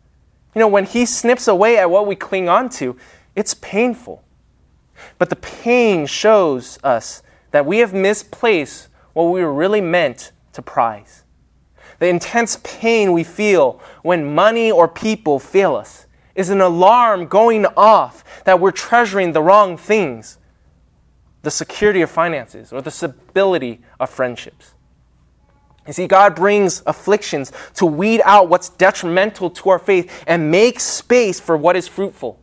You 0.53 0.59
know, 0.59 0.69
when 0.69 0.85
He 0.85 1.07
snips 1.07 1.47
away 1.47 1.79
at 1.79 1.91
what 1.91 2.09
we 2.09 2.17
cling 2.17 2.49
on 2.49 2.69
to, 2.71 2.97
it's 3.37 3.55
painful. 3.55 4.25
But 5.19 5.31
the 5.31 5.37
pain 5.37 6.07
shows 6.07 6.79
us 6.83 7.23
that 7.53 7.67
we 7.67 7.79
have 7.79 7.95
misplaced 7.95 8.89
what 9.13 9.25
we 9.25 9.43
were 9.43 9.53
really 9.53 9.81
meant 9.81 10.33
to 10.55 10.63
prize. 10.63 11.23
The 12.01 12.09
intense 12.09 12.59
pain 12.65 13.13
we 13.13 13.23
feel 13.23 13.81
when 14.03 14.35
money 14.35 14.73
or 14.73 14.89
people 14.89 15.39
fail 15.39 15.77
us 15.77 16.07
is 16.35 16.51
an 16.51 16.61
alarm 16.61 17.27
going 17.27 17.65
off 17.77 18.25
that 18.43 18.59
we're 18.59 18.73
treasuring 18.73 19.33
the 19.33 19.43
wrong 19.43 19.77
things 19.77 20.39
the 21.45 21.51
security 21.51 22.03
of 22.03 22.11
finances 22.11 22.73
or 22.73 22.83
the 22.83 22.91
stability 22.91 23.81
of 24.01 24.11
friendships. 24.11 24.75
You 25.87 25.93
see, 25.93 26.07
God 26.07 26.35
brings 26.35 26.83
afflictions 26.87 27.53
to 27.75 27.85
weed 27.85 28.23
out 28.25 28.49
what's 28.49 28.71
detrimental 28.71 29.51
to 29.51 29.71
our 29.71 29.79
faith 29.79 30.25
and 30.27 30.51
make 30.51 30.81
space 30.81 31.39
for 31.39 31.57
what 31.57 31.77
is 31.77 31.87
fruitful. 31.87 32.41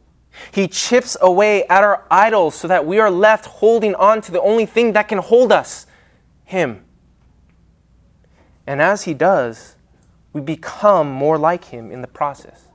He 0.51 0.67
chips 0.67 1.17
away 1.19 1.65
at 1.65 1.83
our 1.83 2.05
idols 2.09 2.55
so 2.55 2.67
that 2.67 2.85
we 2.85 2.99
are 2.99 3.11
left 3.11 3.45
holding 3.45 3.95
on 3.95 4.21
to 4.21 4.31
the 4.31 4.41
only 4.41 4.65
thing 4.65 4.93
that 4.93 5.07
can 5.07 5.17
hold 5.17 5.51
us 5.51 5.87
Him. 6.45 6.85
And 8.67 8.81
as 8.81 9.03
He 9.03 9.13
does, 9.13 9.75
we 10.33 10.41
become 10.41 11.11
more 11.11 11.37
like 11.37 11.65
Him 11.65 11.91
in 11.91 12.01
the 12.01 12.07
process. 12.07 12.70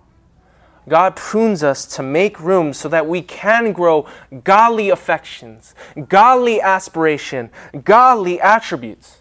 God 0.88 1.16
prunes 1.16 1.64
us 1.64 1.84
to 1.96 2.02
make 2.02 2.38
room 2.40 2.72
so 2.72 2.88
that 2.88 3.06
we 3.06 3.20
can 3.20 3.72
grow 3.72 4.06
godly 4.44 4.90
affections, 4.90 5.74
godly 6.08 6.60
aspiration, 6.60 7.50
godly 7.84 8.40
attributes. 8.40 9.18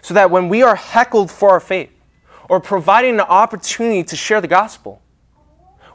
So 0.00 0.14
that 0.14 0.30
when 0.30 0.48
we 0.48 0.62
are 0.62 0.76
heckled 0.76 1.30
for 1.30 1.50
our 1.50 1.60
faith 1.60 1.90
or 2.48 2.60
providing 2.60 3.14
an 3.14 3.20
opportunity 3.22 4.04
to 4.04 4.16
share 4.16 4.40
the 4.40 4.48
gospel, 4.48 5.02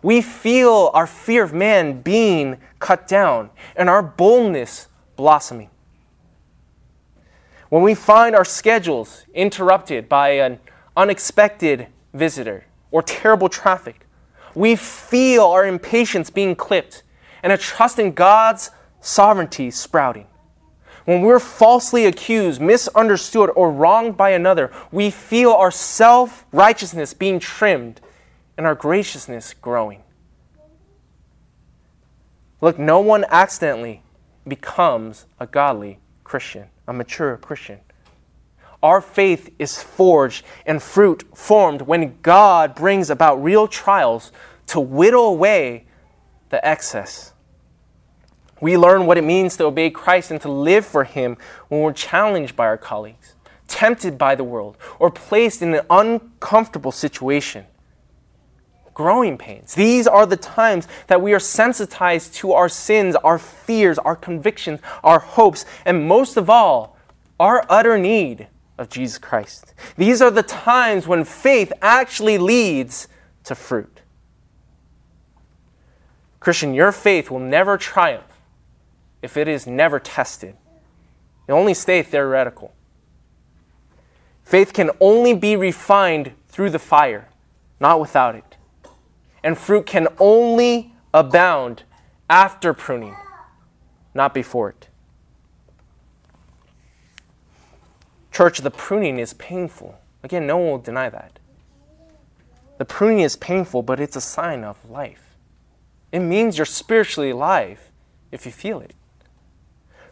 we 0.02 0.22
feel 0.22 0.92
our 0.94 1.08
fear 1.08 1.44
of 1.44 1.54
man 1.54 2.02
being 2.02 2.58
cut 2.80 3.08
down 3.08 3.52
and 3.76 3.90
our 3.90 4.02
boldness 4.02 4.88
blossoming. 5.16 5.70
When 7.70 7.84
we 7.84 7.94
find 7.94 8.36
our 8.36 8.46
schedules 8.46 9.26
interrupted 9.34 10.10
by 10.10 10.30
an 10.30 10.60
unexpected 10.98 11.88
visitor 12.14 12.66
or 12.92 13.04
terrible 13.04 13.48
traffic, 13.48 14.08
we 14.60 14.76
feel 14.76 15.46
our 15.46 15.66
impatience 15.66 16.30
being 16.30 16.54
clipped 16.54 17.02
and 17.44 17.54
a 17.54 17.58
trust 17.58 17.98
in 17.98 18.12
God's 18.12 18.72
sovereignty 19.00 19.72
sprouting. 19.72 20.28
When 21.06 21.22
we're 21.22 21.40
falsely 21.40 22.06
accused, 22.06 22.60
misunderstood, 22.60 23.52
or 23.56 23.72
wronged 23.72 24.18
by 24.18 24.32
another, 24.32 24.70
we 24.92 25.12
feel 25.12 25.54
our 25.54 25.72
self 25.72 26.46
righteousness 26.52 27.14
being 27.14 27.40
trimmed 27.40 28.02
and 28.58 28.68
our 28.68 28.76
graciousness 28.76 29.54
growing. 29.54 30.04
Look, 32.60 32.78
no 32.78 33.00
one 33.00 33.24
accidentally 33.30 34.04
becomes 34.46 35.26
a 35.40 35.48
godly 35.48 36.00
Christian, 36.26 36.66
a 36.86 36.92
mature 36.92 37.38
Christian. 37.38 37.80
Our 38.82 39.02
faith 39.02 39.54
is 39.60 39.82
forged 39.82 40.46
and 40.66 40.82
fruit 40.82 41.24
formed 41.34 41.82
when 41.82 42.18
God 42.22 42.76
brings 42.76 43.10
about 43.10 43.44
real 43.44 43.68
trials 43.68 44.32
to 44.70 44.80
whittle 44.80 45.28
away 45.28 45.86
the 46.50 46.66
excess. 46.66 47.34
We 48.62 48.78
learn 48.78 49.06
what 49.06 49.18
it 49.18 49.24
means 49.24 49.58
to 49.58 49.66
obey 49.66 49.90
Christ 49.90 50.32
and 50.32 50.42
to 50.42 50.52
live 50.52 50.86
for 50.86 51.04
Him 51.04 51.38
when 51.70 51.82
we're 51.82 51.94
challenged 51.94 52.56
by 52.56 52.66
our 52.66 52.78
colleagues, 52.78 53.36
tempted 53.68 54.18
by 54.18 54.36
the 54.36 54.44
world, 54.44 54.78
or 55.00 55.10
placed 55.10 55.62
in 55.62 55.74
an 55.74 55.86
uncomfortable 55.90 56.92
situation. 56.92 57.66
Growing 58.94 59.38
pains. 59.38 59.74
These 59.74 60.08
are 60.08 60.26
the 60.26 60.38
times 60.38 60.88
that 61.08 61.22
we 61.22 61.34
are 61.34 61.40
sensitized 61.40 62.36
to 62.36 62.52
our 62.52 62.68
sins, 62.68 63.16
our 63.16 63.40
fears, 63.40 63.98
our 63.98 64.16
convictions, 64.16 64.82
our 65.04 65.20
hopes, 65.20 65.66
and 65.86 66.08
most 66.08 66.36
of 66.36 66.50
all, 66.50 66.98
our 67.40 67.66
utter 67.70 67.98
need 67.98 68.48
of 68.78 68.90
Jesus 68.90 69.18
Christ. 69.18 69.74
These 69.96 70.22
are 70.22 70.32
the 70.32 70.44
times 70.44 71.08
when 71.08 71.24
faith 71.24 71.72
actually 71.82 72.38
leads 72.38 73.08
to 73.46 73.56
fruit. 73.56 73.99
Christian, 76.40 76.74
your 76.74 76.92
faith 76.92 77.30
will 77.30 77.40
never 77.40 77.78
triumph 77.78 78.40
if 79.22 79.36
it 79.36 79.48
is 79.48 79.68
never 79.68 80.00
tested. 80.00 80.56
It 81.48 81.52
only 81.52 81.74
stay 81.74 82.02
theoretical. 82.02 82.74
Faith 84.44 84.74
can 84.74 84.92
only 85.00 85.34
be 85.34 85.56
refined 85.56 86.32
through 86.48 86.70
the 86.70 86.80
fire, 86.80 87.30
not 87.80 88.00
without 88.00 88.36
it. 88.36 88.56
And 89.44 89.58
fruit 89.58 89.86
can 89.86 90.08
only 90.20 90.94
abound 91.14 91.84
after 92.30 92.74
pruning, 92.74 93.16
not 94.14 94.34
before 94.34 94.70
it. 94.70 94.88
Church, 98.32 98.60
the 98.60 98.72
pruning 98.72 99.20
is 99.20 99.34
painful. 99.34 100.00
Again, 100.24 100.48
no 100.48 100.58
one 100.58 100.70
will 100.70 100.78
deny 100.80 101.10
that. 101.10 101.40
The 102.78 102.86
pruning 102.86 103.20
is 103.20 103.36
painful, 103.36 103.82
but 103.82 104.00
it's 104.00 104.16
a 104.16 104.22
sign 104.22 104.64
of 104.64 104.78
life. 104.90 105.29
It 106.12 106.20
means 106.20 106.58
you're 106.58 106.66
spiritually 106.66 107.32
alive 107.32 107.92
if 108.32 108.46
you 108.46 108.52
feel 108.52 108.80
it. 108.80 108.94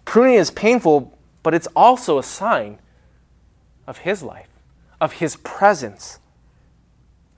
Pruning 0.06 0.36
is 0.36 0.52
painful, 0.52 1.18
but 1.44 1.54
it's 1.54 1.68
also 1.76 2.18
a 2.18 2.24
sign 2.24 2.80
of 3.86 4.00
His 4.00 4.24
life, 4.24 4.50
of 5.02 5.14
His 5.14 5.36
presence. 5.38 6.20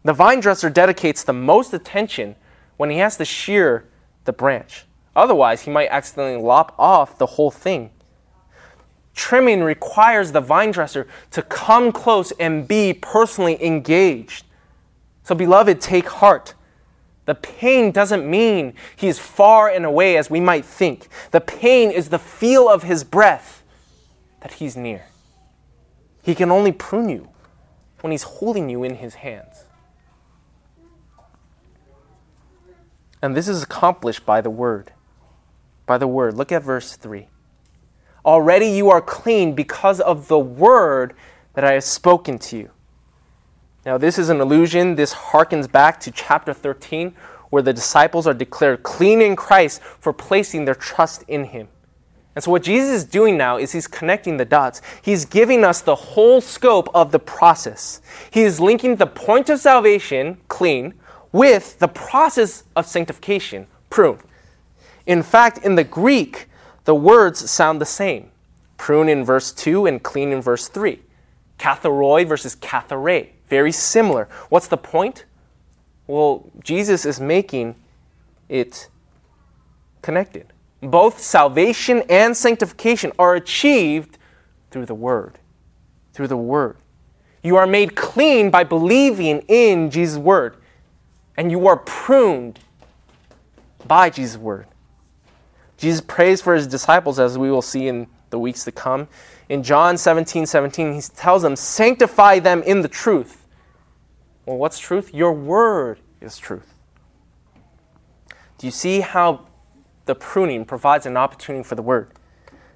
The 0.04 0.14
vine 0.14 0.40
dresser 0.40 0.70
dedicates 0.70 1.24
the 1.24 1.34
most 1.34 1.74
attention 1.74 2.36
when 2.78 2.90
he 2.90 2.98
has 3.00 3.18
to 3.18 3.26
shear 3.26 3.86
the 4.24 4.32
branch. 4.32 4.86
Otherwise, 5.16 5.64
he 5.64 5.72
might 5.72 5.90
accidentally 5.90 6.42
lop 6.42 6.74
off 6.80 7.18
the 7.18 7.26
whole 7.26 7.52
thing. 7.52 7.92
Trimming 9.14 9.62
requires 9.62 10.32
the 10.32 10.40
vine 10.40 10.72
dresser 10.72 11.08
to 11.32 11.42
come 11.42 11.92
close 11.92 12.32
and 12.40 12.66
be 12.66 12.94
personally 12.94 13.62
engaged. 13.62 14.46
So, 15.24 15.36
beloved, 15.36 15.82
take 15.82 16.08
heart. 16.08 16.54
The 17.30 17.36
pain 17.36 17.92
doesn't 17.92 18.28
mean 18.28 18.74
he 18.96 19.08
is 19.08 19.20
far 19.20 19.70
and 19.70 19.86
away 19.86 20.18
as 20.18 20.32
we 20.32 20.40
might 20.40 20.66
think. 20.66 21.08
The 21.30 21.40
pain 21.40 21.92
is 21.92 22.10
the 22.10 22.18
feel 22.18 22.68
of 22.68 22.82
his 22.82 23.04
breath 23.04 23.64
that 24.42 24.54
he's 24.54 24.76
near. 24.76 25.06
He 26.24 26.34
can 26.34 26.50
only 26.50 26.72
prune 26.72 27.08
you 27.08 27.30
when 28.02 28.10
he's 28.10 28.24
holding 28.24 28.68
you 28.68 28.84
in 28.84 28.96
his 28.96 29.14
hands. 29.14 29.66
And 33.22 33.38
this 33.38 33.48
is 33.48 33.62
accomplished 33.62 34.26
by 34.26 34.42
the 34.42 34.50
word. 34.50 34.92
By 35.86 36.00
the 36.00 36.08
word. 36.08 36.34
Look 36.34 36.52
at 36.52 36.64
verse 36.64 36.96
3. 36.96 37.28
Already 38.26 38.70
you 38.70 38.90
are 38.90 39.02
clean 39.02 39.54
because 39.54 40.00
of 40.00 40.30
the 40.30 40.40
word 40.40 41.14
that 41.54 41.64
I 41.64 41.74
have 41.74 41.84
spoken 41.84 42.40
to 42.40 42.58
you. 42.58 42.72
Now, 43.86 43.98
this 43.98 44.20
is 44.20 44.30
an 44.30 44.42
allusion. 44.42 44.96
This 44.96 45.14
harkens 45.14 45.72
back 45.72 46.00
to 46.02 46.12
chapter 46.12 46.54
13, 46.54 47.16
where 47.50 47.62
the 47.62 47.74
disciples 47.74 48.28
are 48.28 48.34
declared 48.34 48.84
clean 48.84 49.22
in 49.22 49.36
Christ 49.36 49.82
for 49.82 50.14
placing 50.14 50.66
their 50.66 50.76
trust 50.76 51.24
in 51.28 51.46
him. 51.46 51.68
And 52.36 52.44
so, 52.44 52.52
what 52.52 52.64
Jesus 52.64 52.90
is 52.90 53.04
doing 53.06 53.38
now 53.38 53.58
is 53.58 53.72
he's 53.72 53.88
connecting 53.88 54.38
the 54.38 54.46
dots. 54.46 54.82
He's 55.02 55.26
giving 55.26 55.64
us 55.64 55.82
the 55.82 55.96
whole 55.96 56.42
scope 56.42 56.90
of 56.94 57.12
the 57.12 57.20
process. 57.20 58.02
He 58.32 58.42
is 58.42 58.60
linking 58.60 58.98
the 58.98 59.08
point 59.08 59.50
of 59.50 59.60
salvation, 59.60 60.38
clean, 60.48 60.94
with 61.32 61.80
the 61.80 61.88
process 61.88 62.64
of 62.76 62.86
sanctification, 62.86 63.68
prune. 63.90 64.20
In 65.06 65.24
fact, 65.24 65.60
in 65.60 65.76
the 65.76 65.84
Greek, 65.84 66.48
the 66.86 66.96
words 66.96 67.50
sound 67.50 67.82
the 67.82 67.86
same 67.86 68.32
prune 68.78 69.10
in 69.10 69.26
verse 69.26 69.52
2 69.52 69.86
and 69.86 70.02
clean 70.02 70.32
in 70.32 70.42
verse 70.42 70.70
3. 70.70 71.00
Katharoi 71.60 72.26
versus 72.26 72.56
kathare, 72.56 73.30
very 73.50 73.72
similar. 73.72 74.30
What's 74.50 74.68
the 74.68 74.78
point? 74.78 75.26
Well, 76.08 76.50
Jesus 76.64 77.06
is 77.06 77.20
making 77.20 77.76
it 78.48 78.90
connected. 80.02 80.48
Both 80.82 81.20
salvation 81.20 82.04
and 82.10 82.36
sanctification 82.36 83.12
are 83.20 83.36
achieved 83.36 84.18
through 84.72 84.86
the 84.86 84.96
Word. 84.96 85.38
Through 86.14 86.28
the 86.28 86.38
Word. 86.38 86.78
You 87.44 87.58
are 87.58 87.68
made 87.68 87.96
clean 87.96 88.50
by 88.50 88.64
believing 88.64 89.44
in 89.48 89.92
Jesus' 89.92 90.18
Word, 90.18 90.56
and 91.38 91.52
you 91.52 91.68
are 91.68 91.78
pruned 91.78 92.60
by 93.86 94.10
Jesus' 94.10 94.38
Word. 94.38 94.68
Jesus 95.78 96.02
prays 96.02 96.42
for 96.42 96.56
his 96.56 96.68
disciples, 96.68 97.20
as 97.20 97.38
we 97.38 97.50
will 97.50 97.62
see 97.62 97.88
in 97.88 98.08
the 98.30 98.40
weeks 98.40 98.66
to 98.66 98.72
come. 98.72 99.08
In 99.48 99.64
John 99.64 99.98
17 99.98 100.46
17, 100.46 100.94
he 100.94 101.02
tells 101.02 101.42
them, 101.42 101.56
Sanctify 101.56 102.40
them 102.40 102.62
in 102.64 102.82
the 102.82 102.88
truth. 102.88 103.39
Well, 104.50 104.58
what's 104.58 104.80
truth? 104.80 105.14
Your 105.14 105.32
word 105.32 106.00
is 106.22 106.40
truth. 106.40 106.74
Do 108.58 108.66
you 108.66 108.72
see 108.72 109.02
how 109.02 109.46
the 110.06 110.16
pruning 110.16 110.66
provides 110.66 111.06
an 111.06 111.18
opportunity 111.18 111.64
for 111.64 111.76
the 111.76 111.84
word? 111.84 112.10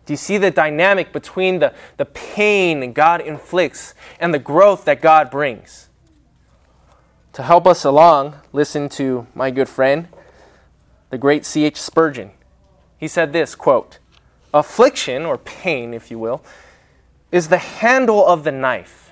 Do 0.06 0.14
you 0.14 0.18
see 0.18 0.38
the 0.38 0.52
dynamic 0.52 1.12
between 1.12 1.58
the, 1.58 1.74
the 1.98 2.06
pain 2.06 2.94
God 2.94 3.22
inflicts 3.22 3.96
and 4.20 4.32
the 4.32 4.38
growth 4.38 4.86
that 4.86 5.02
God 5.02 5.32
brings? 5.32 5.90
To 7.32 7.42
help 7.42 7.66
us 7.66 7.84
along, 7.84 8.36
listen 8.52 8.88
to 8.90 9.26
my 9.34 9.50
good 9.50 9.68
friend, 9.68 10.10
the 11.10 11.18
great 11.18 11.44
C.H. 11.44 11.82
Spurgeon. 11.82 12.34
He 13.00 13.08
said 13.08 13.34
this 13.34 13.56
quote, 13.56 13.98
Affliction, 14.54 15.26
or 15.26 15.40
pain, 15.40 15.96
if 15.96 16.12
you 16.12 16.20
will, 16.20 16.44
is 17.32 17.48
the 17.48 17.58
handle 17.58 18.24
of 18.24 18.44
the 18.44 18.52
knife. 18.52 19.03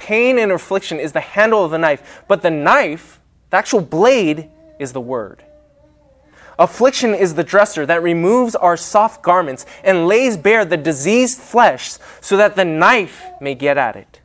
Pain 0.00 0.38
and 0.38 0.50
affliction 0.50 0.98
is 0.98 1.12
the 1.12 1.20
handle 1.20 1.62
of 1.62 1.70
the 1.70 1.78
knife, 1.78 2.24
but 2.26 2.40
the 2.40 2.50
knife, 2.50 3.20
the 3.50 3.58
actual 3.58 3.82
blade, 3.82 4.50
is 4.78 4.94
the 4.94 5.00
word. 5.00 5.44
Affliction 6.58 7.14
is 7.14 7.34
the 7.34 7.44
dresser 7.44 7.84
that 7.84 8.02
removes 8.02 8.54
our 8.56 8.78
soft 8.78 9.22
garments 9.22 9.66
and 9.84 10.08
lays 10.08 10.38
bare 10.38 10.64
the 10.64 10.78
diseased 10.78 11.38
flesh 11.38 11.98
so 12.22 12.38
that 12.38 12.56
the 12.56 12.64
knife 12.64 13.22
may 13.42 13.54
get 13.54 13.76
at 13.76 13.94
it. 13.94 14.20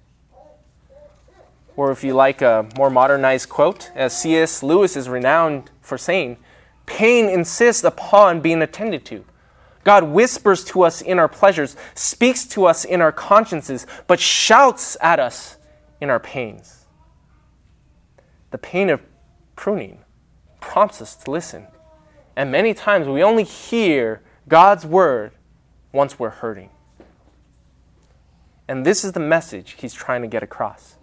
Or 1.75 1.91
if 1.91 2.05
you 2.05 2.13
like 2.13 2.41
a 2.41 2.69
more 2.77 2.89
modernized 2.89 3.49
quote, 3.49 3.91
as 3.95 4.17
C.S. 4.17 4.63
Lewis 4.63 4.95
is 4.95 5.09
renowned 5.09 5.71
for 5.81 5.97
saying, 5.97 6.37
Pain 6.85 7.27
insists 7.27 7.83
upon 7.83 8.39
being 8.39 8.61
attended 8.61 9.03
to. 9.05 9.25
God 9.83 10.05
whispers 10.05 10.63
to 10.65 10.83
us 10.83 11.01
in 11.01 11.19
our 11.19 11.27
pleasures, 11.27 11.75
speaks 11.95 12.45
to 12.47 12.65
us 12.65 12.85
in 12.85 13.01
our 13.01 13.11
consciences, 13.11 13.85
but 14.07 14.21
shouts 14.21 14.95
at 15.01 15.19
us 15.19 15.57
in 16.01 16.09
our 16.09 16.19
pains. 16.19 16.85
The 18.51 18.57
pain 18.57 18.89
of 18.89 19.01
pruning 19.55 19.99
prompts 20.59 21.01
us 21.01 21.15
to 21.15 21.31
listen. 21.31 21.67
And 22.35 22.51
many 22.51 22.73
times 22.73 23.07
we 23.07 23.23
only 23.23 23.43
hear 23.43 24.21
God's 24.47 24.85
word 24.85 25.31
once 25.91 26.19
we're 26.19 26.29
hurting. 26.29 26.69
And 28.67 28.85
this 28.85 29.03
is 29.03 29.11
the 29.13 29.19
message 29.19 29.75
he's 29.77 29.93
trying 29.93 30.21
to 30.21 30.27
get 30.27 30.43
across. 30.43 30.95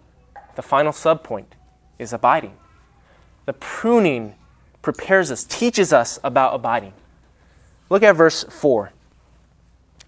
The 0.55 0.61
final 0.61 0.91
subpoint 0.91 1.45
is 1.97 2.13
abiding. 2.13 2.57
The 3.45 3.53
pruning 3.53 4.35
prepares 4.81 5.31
us, 5.31 5.43
teaches 5.43 5.93
us 5.93 6.19
about 6.23 6.53
abiding. 6.53 6.93
Look 7.89 8.03
at 8.03 8.15
verse 8.15 8.43
4. 8.43 8.91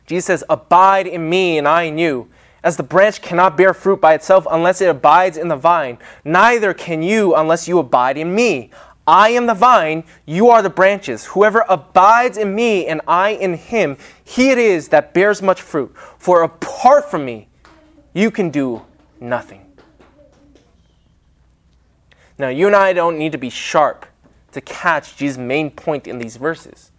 Jesus 0.06 0.26
says, 0.26 0.44
Abide 0.50 1.08
in 1.08 1.30
me 1.30 1.58
and 1.58 1.68
I 1.68 1.84
in 1.84 1.98
you. 1.98 2.30
As 2.66 2.78
the 2.78 2.84
branch 2.84 3.22
cannot 3.22 3.56
bear 3.56 3.76
fruit 3.76 4.02
by 4.02 4.16
itself 4.16 4.48
unless 4.50 4.82
it 4.82 4.90
abides 4.90 5.38
in 5.38 5.50
the 5.50 5.56
vine, 5.56 6.00
neither 6.24 6.74
can 6.74 7.04
you 7.04 7.36
unless 7.36 7.68
you 7.68 7.78
abide 7.78 8.18
in 8.18 8.34
me. 8.34 8.72
I 9.06 9.30
am 9.30 9.46
the 9.46 9.54
vine, 9.54 10.04
you 10.26 10.50
are 10.50 10.64
the 10.64 10.70
branches. 10.72 11.26
Whoever 11.26 11.64
abides 11.70 12.40
in 12.40 12.56
me 12.56 12.88
and 12.88 13.02
I 13.08 13.30
in 13.30 13.54
him, 13.54 13.98
he 14.24 14.50
it 14.50 14.58
is 14.58 14.88
that 14.88 15.14
bears 15.14 15.44
much 15.44 15.62
fruit. 15.62 15.96
For 16.18 16.42
apart 16.42 17.12
from 17.12 17.24
me, 17.24 17.50
you 18.14 18.32
can 18.32 18.50
do 18.50 18.82
nothing. 19.20 19.62
Now, 22.40 22.48
you 22.48 22.66
and 22.66 22.76
I 22.76 22.94
don't 22.94 23.20
need 23.20 23.32
to 23.34 23.38
be 23.38 23.52
sharp 23.52 24.08
to 24.54 24.62
catch 24.62 25.16
Jesus' 25.18 25.38
main 25.38 25.70
point 25.70 26.08
in 26.08 26.18
these 26.18 26.38
verses. 26.38 26.90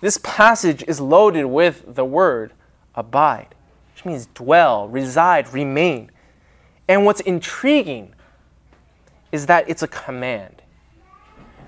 This 0.00 0.18
passage 0.24 0.82
is 0.88 1.00
loaded 1.00 1.44
with 1.44 1.84
the 1.94 2.04
word 2.04 2.52
abide, 2.96 3.53
which 3.94 4.04
means 4.04 4.26
dwell, 4.34 4.88
reside, 4.88 5.52
remain. 5.52 6.10
And 6.88 7.04
what's 7.04 7.20
intriguing 7.20 8.12
is 9.30 9.46
that 9.46 9.68
it's 9.68 9.82
a 9.82 9.88
command. 9.88 10.62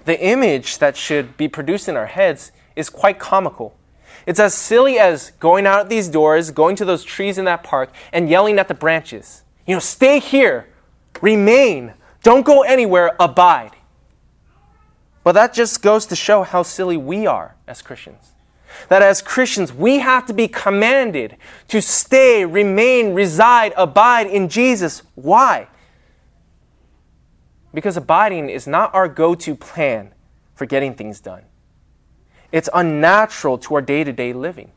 The 0.06 0.20
image 0.20 0.78
that 0.78 0.96
should 0.96 1.36
be 1.36 1.48
produced 1.48 1.88
in 1.88 1.96
our 1.96 2.06
heads 2.06 2.52
is 2.74 2.90
quite 2.90 3.18
comical. 3.18 3.76
It's 4.26 4.40
as 4.40 4.54
silly 4.54 4.98
as 4.98 5.30
going 5.38 5.66
out 5.66 5.88
these 5.88 6.08
doors, 6.08 6.50
going 6.50 6.74
to 6.76 6.84
those 6.84 7.04
trees 7.04 7.38
in 7.38 7.44
that 7.44 7.62
park, 7.62 7.92
and 8.12 8.28
yelling 8.28 8.58
at 8.58 8.68
the 8.68 8.74
branches. 8.74 9.44
You 9.66 9.74
know, 9.74 9.80
stay 9.80 10.18
here, 10.18 10.68
remain, 11.22 11.94
don't 12.22 12.44
go 12.44 12.62
anywhere, 12.62 13.14
abide. 13.20 13.72
But 15.22 15.32
that 15.32 15.54
just 15.54 15.80
goes 15.80 16.06
to 16.06 16.16
show 16.16 16.42
how 16.42 16.64
silly 16.64 16.96
we 16.96 17.26
are 17.26 17.54
as 17.66 17.82
Christians. 17.82 18.32
That 18.88 19.02
as 19.02 19.22
Christians, 19.22 19.72
we 19.72 19.98
have 19.98 20.26
to 20.26 20.32
be 20.32 20.48
commanded 20.48 21.36
to 21.68 21.80
stay, 21.82 22.44
remain, 22.44 23.14
reside, 23.14 23.72
abide 23.76 24.26
in 24.26 24.48
Jesus. 24.48 25.02
Why? 25.14 25.68
Because 27.74 27.96
abiding 27.96 28.48
is 28.48 28.66
not 28.66 28.94
our 28.94 29.08
go 29.08 29.34
to 29.34 29.54
plan 29.54 30.12
for 30.54 30.64
getting 30.64 30.94
things 30.94 31.20
done, 31.20 31.42
it's 32.52 32.70
unnatural 32.72 33.58
to 33.58 33.74
our 33.74 33.82
day 33.82 34.04
to 34.04 34.12
day 34.12 34.32
living. 34.32 34.72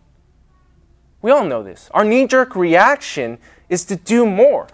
We 1.21 1.31
all 1.31 1.45
know 1.45 1.63
this. 1.63 1.89
Our 1.93 2.03
knee 2.03 2.27
jerk 2.27 2.55
reaction 2.55 3.38
is 3.67 3.85
to 3.85 3.95
do 3.95 4.25
more. 4.25 4.67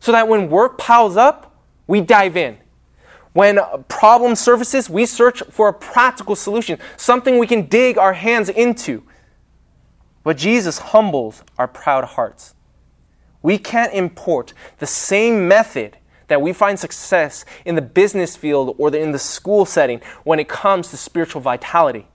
So 0.00 0.12
that 0.12 0.28
when 0.28 0.48
work 0.48 0.78
piles 0.78 1.16
up, 1.16 1.54
we 1.86 2.00
dive 2.00 2.36
in. 2.36 2.58
When 3.32 3.58
a 3.58 3.78
problem 3.78 4.34
surfaces, 4.34 4.90
we 4.90 5.06
search 5.06 5.42
for 5.50 5.68
a 5.68 5.72
practical 5.72 6.34
solution, 6.34 6.78
something 6.96 7.38
we 7.38 7.46
can 7.46 7.66
dig 7.66 7.96
our 7.96 8.12
hands 8.12 8.48
into. 8.48 9.04
But 10.24 10.36
Jesus 10.36 10.78
humbles 10.78 11.42
our 11.56 11.68
proud 11.68 12.04
hearts. 12.04 12.54
We 13.42 13.56
can't 13.56 13.94
import 13.94 14.52
the 14.78 14.86
same 14.86 15.48
method 15.48 15.96
that 16.28 16.42
we 16.42 16.52
find 16.52 16.78
success 16.78 17.44
in 17.64 17.74
the 17.74 17.82
business 17.82 18.36
field 18.36 18.76
or 18.78 18.94
in 18.94 19.12
the 19.12 19.18
school 19.18 19.64
setting 19.64 20.00
when 20.24 20.38
it 20.38 20.48
comes 20.48 20.88
to 20.90 20.96
spiritual 20.96 21.40
vitality. 21.40 22.06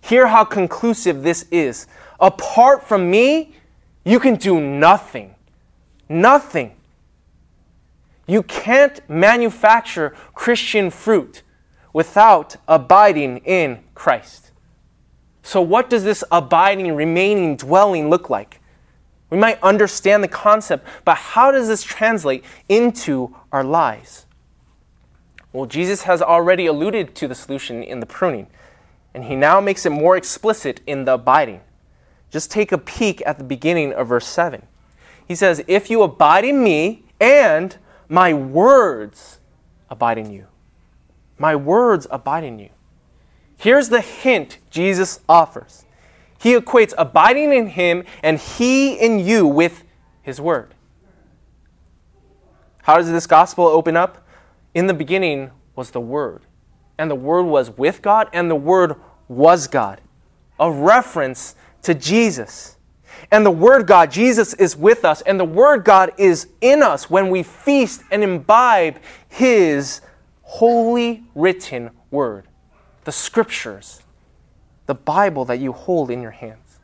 Hear 0.00 0.26
how 0.26 0.44
conclusive 0.44 1.22
this 1.22 1.46
is. 1.50 1.86
Apart 2.20 2.86
from 2.86 3.10
me, 3.10 3.54
you 4.04 4.20
can 4.20 4.36
do 4.36 4.60
nothing. 4.60 5.34
Nothing. 6.08 6.76
You 8.26 8.42
can't 8.42 9.00
manufacture 9.08 10.14
Christian 10.34 10.90
fruit 10.90 11.42
without 11.92 12.56
abiding 12.66 13.38
in 13.38 13.80
Christ. 13.94 14.50
So, 15.42 15.60
what 15.60 15.88
does 15.88 16.02
this 16.02 16.24
abiding, 16.32 16.94
remaining, 16.94 17.56
dwelling 17.56 18.10
look 18.10 18.28
like? 18.28 18.60
We 19.30 19.38
might 19.38 19.62
understand 19.62 20.22
the 20.22 20.28
concept, 20.28 20.86
but 21.04 21.16
how 21.16 21.50
does 21.50 21.68
this 21.68 21.82
translate 21.82 22.44
into 22.68 23.34
our 23.52 23.64
lives? 23.64 24.26
Well, 25.52 25.66
Jesus 25.66 26.02
has 26.02 26.20
already 26.20 26.66
alluded 26.66 27.14
to 27.14 27.28
the 27.28 27.34
solution 27.34 27.82
in 27.82 28.00
the 28.00 28.06
pruning, 28.06 28.48
and 29.14 29.24
he 29.24 29.34
now 29.34 29.60
makes 29.60 29.86
it 29.86 29.90
more 29.90 30.16
explicit 30.16 30.80
in 30.86 31.04
the 31.04 31.14
abiding. 31.14 31.60
Just 32.30 32.50
take 32.50 32.72
a 32.72 32.78
peek 32.78 33.22
at 33.24 33.38
the 33.38 33.44
beginning 33.44 33.92
of 33.92 34.08
verse 34.08 34.26
7. 34.26 34.66
He 35.26 35.34
says, 35.34 35.64
If 35.66 35.90
you 35.90 36.02
abide 36.02 36.44
in 36.44 36.62
me 36.62 37.04
and 37.20 37.76
my 38.08 38.32
words 38.32 39.40
abide 39.90 40.18
in 40.18 40.30
you. 40.30 40.46
My 41.38 41.56
words 41.56 42.06
abide 42.10 42.44
in 42.44 42.58
you. 42.58 42.70
Here's 43.58 43.88
the 43.88 44.00
hint 44.00 44.58
Jesus 44.70 45.20
offers 45.28 45.84
He 46.38 46.54
equates 46.54 46.94
abiding 46.96 47.52
in 47.52 47.68
Him 47.68 48.04
and 48.22 48.38
He 48.38 48.94
in 48.94 49.18
you 49.18 49.46
with 49.46 49.84
His 50.22 50.40
Word. 50.40 50.74
How 52.82 52.98
does 52.98 53.10
this 53.10 53.26
gospel 53.26 53.66
open 53.66 53.96
up? 53.96 54.24
In 54.74 54.86
the 54.86 54.94
beginning 54.94 55.50
was 55.74 55.90
the 55.90 56.00
Word, 56.00 56.42
and 56.98 57.10
the 57.10 57.16
Word 57.16 57.44
was 57.44 57.70
with 57.70 58.02
God, 58.02 58.28
and 58.32 58.50
the 58.50 58.56
Word 58.56 58.94
was 59.26 59.66
God. 59.66 60.00
A 60.60 60.70
reference 60.70 61.56
to 61.82 61.94
Jesus. 61.94 62.75
And 63.30 63.44
the 63.44 63.50
Word 63.50 63.86
God, 63.86 64.10
Jesus, 64.10 64.54
is 64.54 64.76
with 64.76 65.04
us, 65.04 65.20
and 65.22 65.38
the 65.38 65.44
Word 65.44 65.84
God 65.84 66.12
is 66.18 66.48
in 66.60 66.82
us 66.82 67.10
when 67.10 67.30
we 67.30 67.42
feast 67.42 68.02
and 68.10 68.22
imbibe 68.22 68.98
His 69.28 70.00
holy 70.42 71.24
written 71.34 71.90
Word, 72.10 72.46
the 73.04 73.12
Scriptures, 73.12 74.02
the 74.86 74.94
Bible 74.94 75.44
that 75.46 75.58
you 75.58 75.72
hold 75.72 76.10
in 76.10 76.22
your 76.22 76.30
hands. 76.30 76.78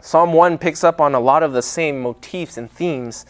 Psalm 0.00 0.32
1 0.32 0.58
picks 0.58 0.82
up 0.82 1.00
on 1.00 1.14
a 1.14 1.20
lot 1.20 1.42
of 1.42 1.52
the 1.52 1.62
same 1.62 2.00
motifs 2.00 2.56
and 2.56 2.70
themes 2.70 3.26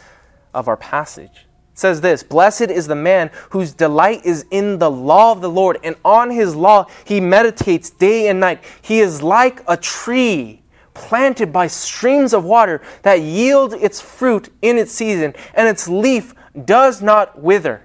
of 0.53 0.67
our 0.67 0.77
passage. 0.77 1.45
Says 1.73 2.01
this 2.01 2.23
Blessed 2.23 2.69
is 2.69 2.87
the 2.87 2.95
man 2.95 3.31
whose 3.49 3.73
delight 3.73 4.25
is 4.25 4.45
in 4.51 4.79
the 4.79 4.91
law 4.91 5.31
of 5.31 5.41
the 5.41 5.49
Lord, 5.49 5.79
and 5.83 5.95
on 6.05 6.29
his 6.29 6.55
law 6.55 6.85
he 7.05 7.19
meditates 7.19 7.89
day 7.89 8.27
and 8.27 8.39
night. 8.39 8.63
He 8.81 8.99
is 8.99 9.21
like 9.21 9.61
a 9.67 9.77
tree 9.77 10.60
planted 10.93 11.53
by 11.53 11.67
streams 11.67 12.33
of 12.33 12.43
water 12.43 12.81
that 13.03 13.21
yield 13.21 13.73
its 13.73 14.01
fruit 14.01 14.51
in 14.61 14.77
its 14.77 14.91
season, 14.91 15.33
and 15.53 15.67
its 15.67 15.87
leaf 15.87 16.33
does 16.65 17.01
not 17.01 17.41
wither. 17.41 17.83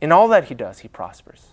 In 0.00 0.12
all 0.12 0.28
that 0.28 0.44
he 0.44 0.54
does, 0.54 0.80
he 0.80 0.88
prospers. 0.88 1.48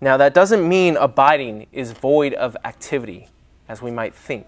Now, 0.00 0.16
that 0.16 0.34
doesn't 0.34 0.68
mean 0.68 0.96
abiding 0.96 1.68
is 1.72 1.92
void 1.92 2.34
of 2.34 2.56
activity, 2.64 3.28
as 3.68 3.80
we 3.80 3.90
might 3.90 4.14
think. 4.14 4.46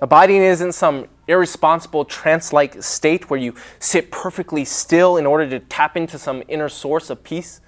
Abiding 0.00 0.42
isn't 0.42 0.72
some 0.72 1.06
irresponsible 1.28 2.06
trance 2.06 2.52
like 2.52 2.82
state 2.82 3.28
where 3.28 3.38
you 3.38 3.54
sit 3.78 4.10
perfectly 4.10 4.64
still 4.64 5.18
in 5.18 5.26
order 5.26 5.48
to 5.50 5.60
tap 5.60 5.96
into 5.96 6.18
some 6.18 6.42
inner 6.48 6.70
source 6.70 7.10
of 7.10 7.22
peace. 7.22 7.60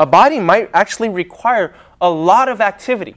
Abiding 0.00 0.46
might 0.46 0.70
actually 0.72 1.10
require 1.10 1.74
a 2.00 2.08
lot 2.08 2.48
of 2.48 2.62
activity, 2.62 3.16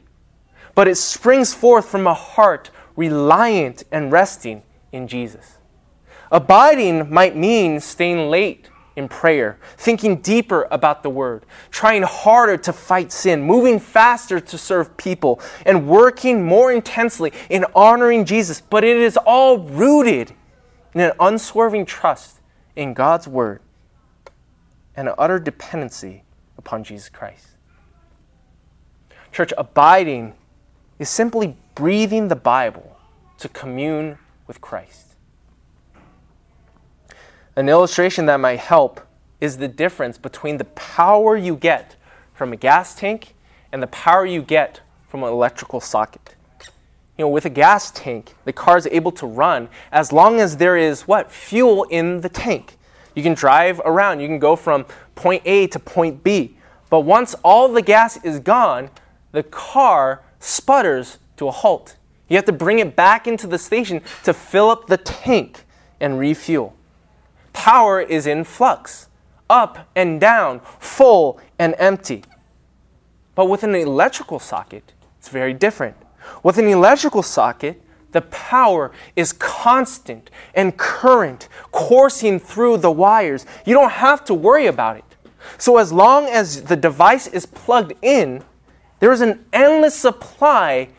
but 0.76 0.86
it 0.86 0.96
springs 0.96 1.54
forth 1.54 1.88
from 1.88 2.06
a 2.06 2.14
heart 2.14 2.72
reliant 2.98 3.86
and 3.90 4.12
resting 4.12 4.64
in 4.92 5.08
Jesus. 5.08 5.60
Abiding 6.30 7.10
might 7.10 7.38
mean 7.38 7.80
staying 7.80 8.30
late 8.30 8.70
in 8.98 9.08
prayer, 9.08 9.58
thinking 9.78 10.18
deeper 10.18 10.68
about 10.72 11.04
the 11.04 11.10
word, 11.10 11.46
trying 11.72 12.04
harder 12.04 12.58
to 12.58 12.74
fight 12.74 13.14
sin, 13.14 13.42
moving 13.42 13.80
faster 13.80 14.42
to 14.42 14.58
serve 14.58 14.98
people, 14.98 15.40
and 15.66 15.88
working 15.88 16.44
more 16.44 16.70
intensely 16.70 17.32
in 17.50 17.66
honoring 17.74 18.26
Jesus. 18.26 18.60
But 18.60 18.84
it 18.84 18.98
is 18.98 19.16
all 19.16 19.58
rooted 19.58 20.34
in 20.94 21.00
an 21.00 21.14
unswerving 21.18 21.86
trust 21.86 22.42
in 22.76 22.94
God's 22.94 23.26
word 23.26 23.62
and 24.98 25.08
an 25.08 25.16
utter 25.18 25.40
dependency 25.40 26.24
upon 26.66 26.84
Jesus 26.84 27.10
Christ. 27.10 27.48
Church, 29.32 29.52
abiding 29.58 30.34
is 31.00 31.10
simply 31.10 31.58
breathing 31.76 32.28
the 32.28 32.36
Bible 32.36 32.98
to 33.40 33.50
commune 33.50 34.18
with 34.48 34.62
Christ. 34.62 35.16
An 37.56 37.68
illustration 37.68 38.26
that 38.28 38.40
might 38.40 38.60
help 38.60 39.02
is 39.42 39.58
the 39.58 39.68
difference 39.68 40.18
between 40.18 40.58
the 40.58 40.66
power 40.66 41.36
you 41.36 41.56
get 41.56 41.96
from 42.34 42.54
a 42.54 42.56
gas 42.56 42.96
tank 42.96 43.36
and 43.72 43.84
the 43.84 43.88
power 43.88 44.26
you 44.26 44.42
get 44.42 44.82
from 45.08 45.24
an 45.24 45.30
electrical 45.30 45.82
socket. 45.82 46.36
You 47.18 47.26
know, 47.26 47.30
with 47.30 47.46
a 47.46 47.50
gas 47.50 47.92
tank, 47.92 48.36
the 48.46 48.54
car 48.54 48.78
is 48.78 48.88
able 48.88 49.12
to 49.14 49.28
run 49.28 49.70
as 49.92 50.12
long 50.12 50.40
as 50.40 50.58
there 50.58 50.78
is 50.78 51.08
what? 51.08 51.32
Fuel 51.32 51.84
in 51.86 52.22
the 52.22 52.30
tank. 52.30 52.78
You 53.16 53.24
can 53.24 53.34
drive 53.34 53.80
around, 53.86 54.20
you 54.20 54.28
can 54.28 54.40
go 54.40 54.56
from 54.56 54.86
point 55.16 55.44
A 55.46 55.68
to 55.68 55.80
point 55.80 56.24
B. 56.24 56.58
But 56.90 57.02
once 57.02 57.36
all 57.44 57.68
the 57.70 57.82
gas 57.82 58.24
is 58.24 58.40
gone, 58.40 58.90
the 59.32 59.44
car 59.44 60.24
sputters 60.40 61.20
to 61.38 61.48
a 61.48 61.52
halt. 61.52 61.98
You 62.28 62.38
have 62.38 62.46
to 62.46 62.52
bring 62.52 62.80
it 62.80 62.96
back 62.96 63.28
into 63.28 63.48
the 63.48 63.58
station 63.58 64.02
to 64.24 64.34
fill 64.34 64.70
up 64.70 64.88
the 64.88 64.98
tank 64.98 65.66
and 66.00 66.20
refuel. 66.20 66.76
Power 67.52 68.02
is 68.02 68.26
in 68.26 68.44
flux, 68.44 69.08
up 69.50 69.90
and 69.96 70.20
down, 70.20 70.62
full 70.80 71.40
and 71.60 71.76
empty. 71.78 72.24
But 73.36 73.46
with 73.46 73.64
an 73.64 73.76
electrical 73.76 74.40
socket, 74.40 74.94
it's 75.20 75.30
very 75.30 75.54
different. 75.54 75.96
With 76.44 76.58
an 76.58 76.68
electrical 76.68 77.24
socket, 77.24 77.82
the 78.14 78.22
power 78.22 78.92
is 79.16 79.34
constant 79.34 80.30
and 80.56 80.78
current 80.78 81.50
coursing 81.72 82.40
through 82.40 82.78
the 82.78 82.92
wires. 82.92 83.46
You 83.66 83.74
don't 83.74 83.92
have 83.92 84.24
to 84.26 84.34
worry 84.34 84.68
about 84.68 84.98
it. 84.98 85.04
So, 85.58 85.78
as 85.78 85.92
long 85.92 86.26
as 86.26 86.64
the 86.64 86.76
device 86.76 87.28
is 87.28 87.46
plugged 87.46 87.94
in, 88.02 88.44
there 89.00 89.12
is 89.12 89.22
an 89.22 89.46
endless 89.52 89.96
supply 89.96 90.90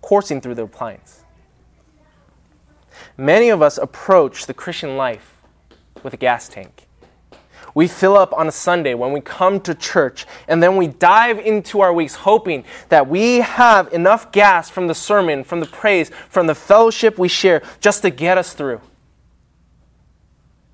coursing 0.00 0.40
through 0.40 0.54
the 0.54 0.62
appliance. 0.62 1.24
Many 3.16 3.48
of 3.48 3.60
us 3.60 3.78
approach 3.78 4.46
the 4.46 4.54
Christian 4.54 4.96
life 4.96 5.36
with 6.02 6.14
a 6.14 6.16
gas 6.16 6.48
tank. 6.48 6.86
We 7.74 7.88
fill 7.88 8.16
up 8.16 8.32
on 8.34 8.48
a 8.48 8.52
Sunday 8.52 8.94
when 8.94 9.12
we 9.12 9.20
come 9.20 9.60
to 9.60 9.74
church, 9.74 10.26
and 10.46 10.62
then 10.62 10.76
we 10.76 10.88
dive 10.88 11.38
into 11.38 11.80
our 11.80 11.92
weeks 11.92 12.14
hoping 12.14 12.64
that 12.90 13.08
we 13.08 13.38
have 13.38 13.92
enough 13.92 14.30
gas 14.32 14.68
from 14.68 14.88
the 14.88 14.94
sermon, 14.94 15.42
from 15.44 15.60
the 15.60 15.66
praise, 15.66 16.10
from 16.28 16.46
the 16.46 16.54
fellowship 16.54 17.18
we 17.18 17.28
share 17.28 17.62
just 17.80 18.02
to 18.02 18.10
get 18.10 18.36
us 18.36 18.52
through. 18.52 18.80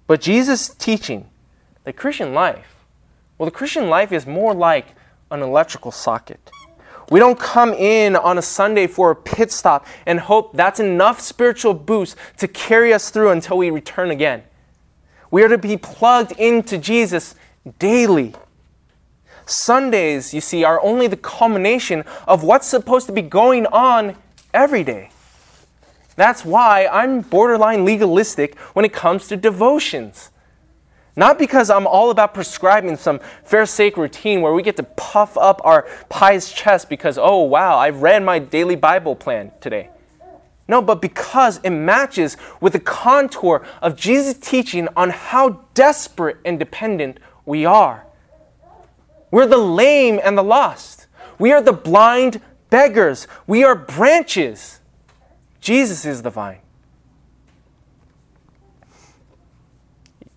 But 0.06 0.20
Jesus' 0.20 0.70
teaching, 0.70 1.28
the 1.84 1.92
Christian 1.92 2.34
life, 2.34 2.84
well, 3.36 3.44
the 3.44 3.54
Christian 3.54 3.88
life 3.88 4.10
is 4.10 4.26
more 4.26 4.54
like 4.54 4.86
an 5.30 5.42
electrical 5.42 5.92
socket. 5.92 6.50
We 7.10 7.20
don't 7.20 7.38
come 7.38 7.72
in 7.72 8.16
on 8.16 8.36
a 8.36 8.42
Sunday 8.42 8.86
for 8.86 9.10
a 9.10 9.16
pit 9.16 9.52
stop 9.52 9.86
and 10.04 10.20
hope 10.20 10.54
that's 10.54 10.80
enough 10.80 11.20
spiritual 11.20 11.72
boost 11.72 12.16
to 12.38 12.48
carry 12.48 12.92
us 12.92 13.10
through 13.10 13.30
until 13.30 13.58
we 13.58 13.70
return 13.70 14.10
again. 14.10 14.42
We 15.30 15.42
are 15.42 15.48
to 15.48 15.58
be 15.58 15.76
plugged 15.76 16.32
into 16.32 16.78
Jesus 16.78 17.34
daily. 17.78 18.34
Sundays, 19.46 20.34
you 20.34 20.40
see, 20.40 20.64
are 20.64 20.82
only 20.82 21.06
the 21.06 21.16
culmination 21.16 22.04
of 22.26 22.42
what's 22.42 22.66
supposed 22.66 23.06
to 23.06 23.12
be 23.12 23.22
going 23.22 23.66
on 23.66 24.16
every 24.52 24.84
day. 24.84 25.10
That's 26.16 26.44
why 26.44 26.86
I'm 26.86 27.20
borderline 27.20 27.84
legalistic 27.84 28.58
when 28.74 28.84
it 28.84 28.92
comes 28.92 29.28
to 29.28 29.36
devotions. 29.36 30.30
Not 31.14 31.38
because 31.38 31.70
I'm 31.70 31.86
all 31.86 32.10
about 32.10 32.34
prescribing 32.34 32.96
some 32.96 33.20
Pharisaic 33.44 33.96
routine 33.96 34.40
where 34.40 34.52
we 34.52 34.62
get 34.62 34.76
to 34.76 34.82
puff 34.82 35.36
up 35.36 35.60
our 35.64 35.88
pie's 36.08 36.50
chest 36.52 36.88
because, 36.88 37.18
oh, 37.18 37.42
wow, 37.42 37.76
I've 37.78 38.02
read 38.02 38.22
my 38.22 38.38
daily 38.38 38.76
Bible 38.76 39.16
plan 39.16 39.52
today. 39.60 39.90
No, 40.68 40.82
but 40.82 41.00
because 41.00 41.58
it 41.64 41.70
matches 41.70 42.36
with 42.60 42.74
the 42.74 42.80
contour 42.80 43.66
of 43.80 43.96
Jesus' 43.96 44.34
teaching 44.34 44.86
on 44.94 45.10
how 45.10 45.64
desperate 45.72 46.36
and 46.44 46.58
dependent 46.58 47.18
we 47.46 47.64
are. 47.64 48.04
We're 49.30 49.46
the 49.46 49.56
lame 49.56 50.20
and 50.22 50.36
the 50.36 50.44
lost. 50.44 51.06
We 51.38 51.52
are 51.52 51.62
the 51.62 51.72
blind 51.72 52.42
beggars. 52.68 53.26
We 53.46 53.64
are 53.64 53.74
branches. 53.74 54.80
Jesus 55.60 56.04
is 56.04 56.22
the 56.22 56.30
vine. 56.30 56.60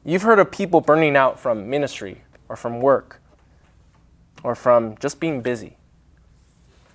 You've 0.04 0.24
heard 0.24 0.40
of 0.40 0.50
people 0.50 0.82
burning 0.82 1.16
out 1.16 1.40
from 1.40 1.70
ministry 1.70 2.24
or 2.50 2.56
from 2.56 2.80
work 2.80 3.22
or 4.44 4.56
from 4.56 4.98
just 4.98 5.20
being 5.20 5.42
busy. 5.42 5.78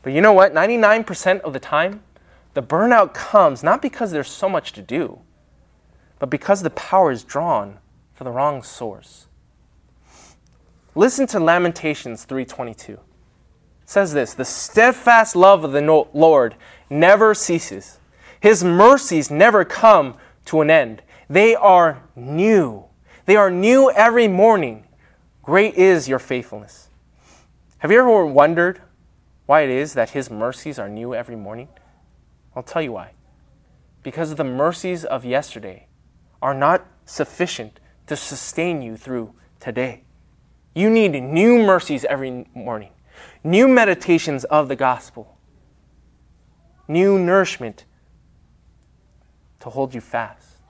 But 0.02 0.12
you 0.12 0.20
know 0.20 0.32
what? 0.32 0.54
99% 0.54 1.40
of 1.40 1.52
the 1.52 1.60
time, 1.60 2.02
the 2.56 2.62
burnout 2.62 3.12
comes 3.12 3.62
not 3.62 3.82
because 3.82 4.12
there's 4.12 4.30
so 4.30 4.48
much 4.48 4.72
to 4.72 4.80
do, 4.80 5.18
but 6.18 6.30
because 6.30 6.62
the 6.62 6.70
power 6.70 7.10
is 7.10 7.22
drawn 7.22 7.76
for 8.14 8.24
the 8.24 8.30
wrong 8.30 8.62
source. 8.62 9.26
Listen 10.94 11.26
to 11.26 11.38
Lamentations 11.38 12.24
3:22. 12.24 12.94
It 12.94 13.00
says 13.84 14.14
this, 14.14 14.32
"The 14.32 14.46
steadfast 14.46 15.36
love 15.36 15.64
of 15.64 15.72
the 15.72 15.82
Lord 16.14 16.54
never 16.88 17.34
ceases. 17.34 17.98
His 18.40 18.64
mercies 18.64 19.30
never 19.30 19.62
come 19.62 20.16
to 20.46 20.62
an 20.62 20.70
end. 20.70 21.02
They 21.28 21.54
are 21.54 22.04
new. 22.14 22.86
They 23.26 23.36
are 23.36 23.50
new 23.50 23.90
every 23.90 24.28
morning. 24.28 24.86
Great 25.42 25.74
is 25.74 26.08
your 26.08 26.18
faithfulness." 26.18 26.88
Have 27.80 27.92
you 27.92 27.98
ever 27.98 28.24
wondered 28.24 28.80
why 29.44 29.60
it 29.60 29.68
is 29.68 29.92
that 29.92 30.10
his 30.10 30.30
mercies 30.30 30.78
are 30.78 30.88
new 30.88 31.14
every 31.14 31.36
morning? 31.36 31.68
I'll 32.56 32.62
tell 32.62 32.80
you 32.80 32.92
why. 32.92 33.12
Because 34.02 34.34
the 34.34 34.44
mercies 34.44 35.04
of 35.04 35.24
yesterday 35.24 35.86
are 36.40 36.54
not 36.54 36.86
sufficient 37.04 37.78
to 38.06 38.16
sustain 38.16 38.80
you 38.80 38.96
through 38.96 39.34
today. 39.60 40.04
You 40.74 40.88
need 40.88 41.20
new 41.20 41.62
mercies 41.62 42.04
every 42.06 42.46
morning, 42.54 42.92
new 43.44 43.68
meditations 43.68 44.44
of 44.44 44.68
the 44.68 44.76
gospel, 44.76 45.36
new 46.88 47.18
nourishment 47.18 47.84
to 49.60 49.70
hold 49.70 49.94
you 49.94 50.00
fast. 50.00 50.60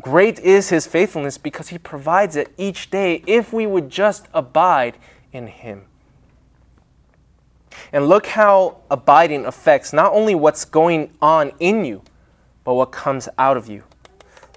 Great 0.00 0.38
is 0.38 0.70
his 0.70 0.86
faithfulness 0.86 1.36
because 1.36 1.68
he 1.68 1.78
provides 1.78 2.36
it 2.36 2.52
each 2.56 2.90
day 2.90 3.22
if 3.26 3.52
we 3.52 3.66
would 3.66 3.90
just 3.90 4.28
abide 4.32 4.96
in 5.32 5.46
him. 5.46 5.84
And 7.92 8.08
look 8.08 8.26
how 8.26 8.78
abiding 8.90 9.46
affects 9.46 9.92
not 9.92 10.12
only 10.12 10.34
what's 10.34 10.64
going 10.64 11.10
on 11.20 11.52
in 11.60 11.84
you, 11.84 12.02
but 12.64 12.74
what 12.74 12.92
comes 12.92 13.28
out 13.38 13.56
of 13.56 13.68
you. 13.68 13.84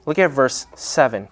Look 0.05 0.17
at 0.17 0.31
verse 0.31 0.67
7. 0.75 1.23
It 1.23 1.29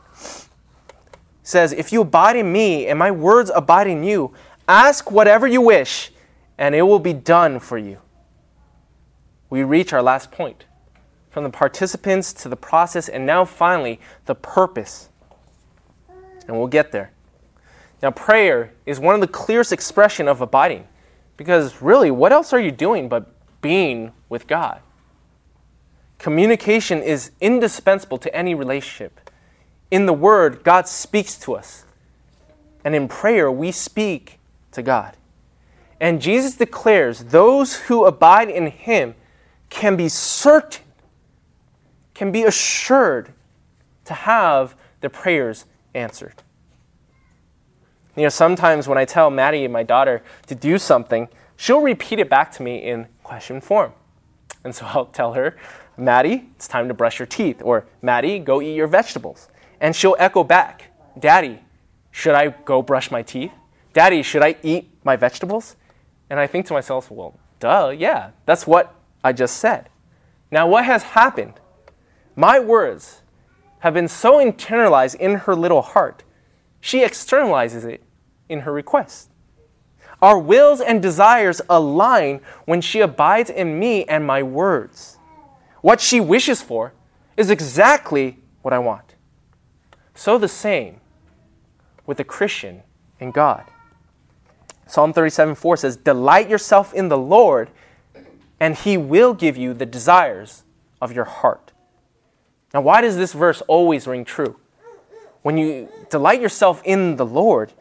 says, 1.43 1.71
If 1.71 1.91
you 1.91 2.01
abide 2.01 2.35
in 2.35 2.51
me 2.51 2.87
and 2.87 2.99
my 2.99 3.11
words 3.11 3.51
abide 3.55 3.87
in 3.87 4.03
you, 4.03 4.33
ask 4.67 5.11
whatever 5.11 5.47
you 5.47 5.61
wish, 5.61 6.11
and 6.57 6.75
it 6.75 6.81
will 6.81 6.99
be 6.99 7.13
done 7.13 7.59
for 7.59 7.77
you. 7.77 7.99
We 9.49 9.63
reach 9.63 9.93
our 9.93 10.01
last 10.01 10.31
point 10.31 10.65
from 11.29 11.43
the 11.43 11.49
participants 11.49 12.33
to 12.33 12.49
the 12.49 12.55
process, 12.55 13.09
and 13.09 13.25
now 13.25 13.45
finally, 13.45 13.99
the 14.25 14.35
purpose. 14.35 15.09
And 16.47 16.57
we'll 16.57 16.67
get 16.67 16.91
there. 16.91 17.11
Now, 18.01 18.11
prayer 18.11 18.73
is 18.85 18.99
one 18.99 19.15
of 19.15 19.21
the 19.21 19.27
clearest 19.27 19.71
expression 19.71 20.27
of 20.27 20.41
abiding. 20.41 20.87
Because 21.37 21.81
really, 21.81 22.11
what 22.11 22.31
else 22.31 22.53
are 22.53 22.59
you 22.59 22.71
doing 22.71 23.09
but 23.09 23.27
being 23.61 24.13
with 24.29 24.47
God? 24.47 24.81
Communication 26.17 27.01
is 27.01 27.31
indispensable 27.41 28.17
to 28.19 28.35
any 28.35 28.55
relationship. 28.55 29.29
In 29.91 30.05
the 30.05 30.13
Word, 30.13 30.63
God 30.63 30.87
speaks 30.87 31.35
to 31.39 31.53
us. 31.53 31.83
And 32.83 32.95
in 32.95 33.07
prayer, 33.07 33.51
we 33.51 33.71
speak 33.71 34.39
to 34.71 34.81
God. 34.81 35.17
And 35.99 36.21
Jesus 36.21 36.55
declares 36.55 37.25
those 37.25 37.75
who 37.75 38.05
abide 38.05 38.49
in 38.49 38.67
Him 38.67 39.15
can 39.69 39.95
be 39.95 40.09
certain, 40.09 40.83
can 42.13 42.31
be 42.31 42.43
assured 42.43 43.33
to 44.05 44.13
have 44.13 44.75
their 45.01 45.09
prayers 45.09 45.65
answered. 45.93 46.43
You 48.15 48.23
know, 48.23 48.29
sometimes 48.29 48.87
when 48.87 48.97
I 48.97 49.05
tell 49.05 49.29
Maddie, 49.29 49.67
my 49.67 49.83
daughter, 49.83 50.23
to 50.47 50.55
do 50.55 50.77
something, 50.77 51.27
she'll 51.57 51.81
repeat 51.81 52.19
it 52.19 52.29
back 52.29 52.51
to 52.53 52.63
me 52.63 52.77
in 52.77 53.07
question 53.23 53.59
form. 53.59 53.91
And 54.63 54.73
so 54.73 54.85
I'll 54.89 55.05
tell 55.05 55.33
her, 55.33 55.57
Maddie, 55.97 56.49
it's 56.55 56.67
time 56.67 56.87
to 56.87 56.93
brush 56.93 57.19
your 57.19 57.25
teeth, 57.25 57.61
or 57.63 57.85
Maddie, 58.01 58.39
go 58.39 58.61
eat 58.61 58.75
your 58.75 58.87
vegetables. 58.87 59.49
And 59.79 59.95
she'll 59.95 60.15
echo 60.19 60.43
back, 60.43 60.91
Daddy, 61.19 61.59
should 62.11 62.35
I 62.35 62.49
go 62.49 62.81
brush 62.81 63.11
my 63.11 63.21
teeth? 63.21 63.51
Daddy, 63.93 64.23
should 64.23 64.41
I 64.41 64.55
eat 64.63 64.89
my 65.03 65.15
vegetables? 65.15 65.75
And 66.29 66.39
I 66.39 66.47
think 66.47 66.65
to 66.67 66.73
myself, 66.73 67.11
well, 67.11 67.37
duh, 67.59 67.93
yeah, 67.95 68.31
that's 68.45 68.65
what 68.65 68.93
I 69.23 69.31
just 69.33 69.57
said. 69.57 69.89
Now, 70.51 70.67
what 70.67 70.85
has 70.85 71.03
happened? 71.03 71.53
My 72.35 72.59
words 72.59 73.21
have 73.79 73.93
been 73.93 74.07
so 74.07 74.43
internalized 74.43 75.15
in 75.15 75.35
her 75.35 75.55
little 75.55 75.81
heart, 75.81 76.23
she 76.85 76.99
externalizes 76.99 77.83
it 77.83 78.03
in 78.47 78.59
her 78.59 78.71
request. 78.71 79.31
Our 80.21 80.37
wills 80.37 80.79
and 80.79 81.01
desires 81.01 81.59
align 81.67 82.41
when 82.65 82.79
she 82.79 82.99
abides 82.99 83.49
in 83.49 83.79
me 83.79 84.03
and 84.05 84.23
my 84.23 84.43
words. 84.43 85.17
What 85.81 85.99
she 85.99 86.19
wishes 86.19 86.61
for 86.61 86.93
is 87.37 87.49
exactly 87.49 88.37
what 88.61 88.71
I 88.71 88.77
want. 88.77 89.15
So 90.13 90.37
the 90.37 90.47
same 90.47 91.01
with 92.05 92.17
the 92.17 92.23
Christian 92.23 92.83
and 93.19 93.33
God. 93.33 93.63
Psalm 94.85 95.11
37 95.11 95.55
4 95.55 95.77
says, 95.77 95.97
Delight 95.97 96.47
yourself 96.47 96.93
in 96.93 97.09
the 97.09 97.17
Lord, 97.17 97.71
and 98.59 98.75
he 98.75 98.95
will 98.95 99.33
give 99.33 99.57
you 99.57 99.73
the 99.73 99.87
desires 99.87 100.61
of 101.01 101.11
your 101.13 101.25
heart. 101.25 101.71
Now, 102.75 102.81
why 102.81 103.01
does 103.01 103.17
this 103.17 103.33
verse 103.33 103.61
always 103.61 104.05
ring 104.05 104.23
true? 104.23 104.59
When 105.45 105.59
you 105.59 105.89
delight 106.09 106.41
yourself 106.41 106.81
in 106.83 107.17
the 107.17 107.25
Lord, 107.25 107.71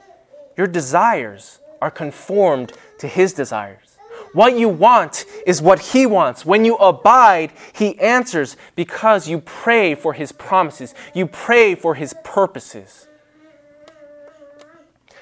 your 0.55 0.67
desires 0.67 1.61
are 1.81 1.91
conformed 1.91 2.75
to 2.99 3.09
His 3.09 3.33
desires. 3.33 3.97
What 4.35 4.59
you 4.59 4.69
want 4.69 5.25
is 5.47 5.63
what 5.63 5.79
He 5.79 6.05
wants. 6.05 6.45
When 6.45 6.67
you 6.67 6.77
abide, 6.77 7.53
He 7.73 7.99
answers 7.99 8.59
because 8.77 9.29
you 9.29 9.41
pray 9.41 9.95
for 9.95 10.13
His 10.13 10.31
promises, 10.31 10.95
you 11.15 11.27
pray 11.27 11.75
for 11.75 11.95
His 11.95 12.15
purposes. 12.23 13.09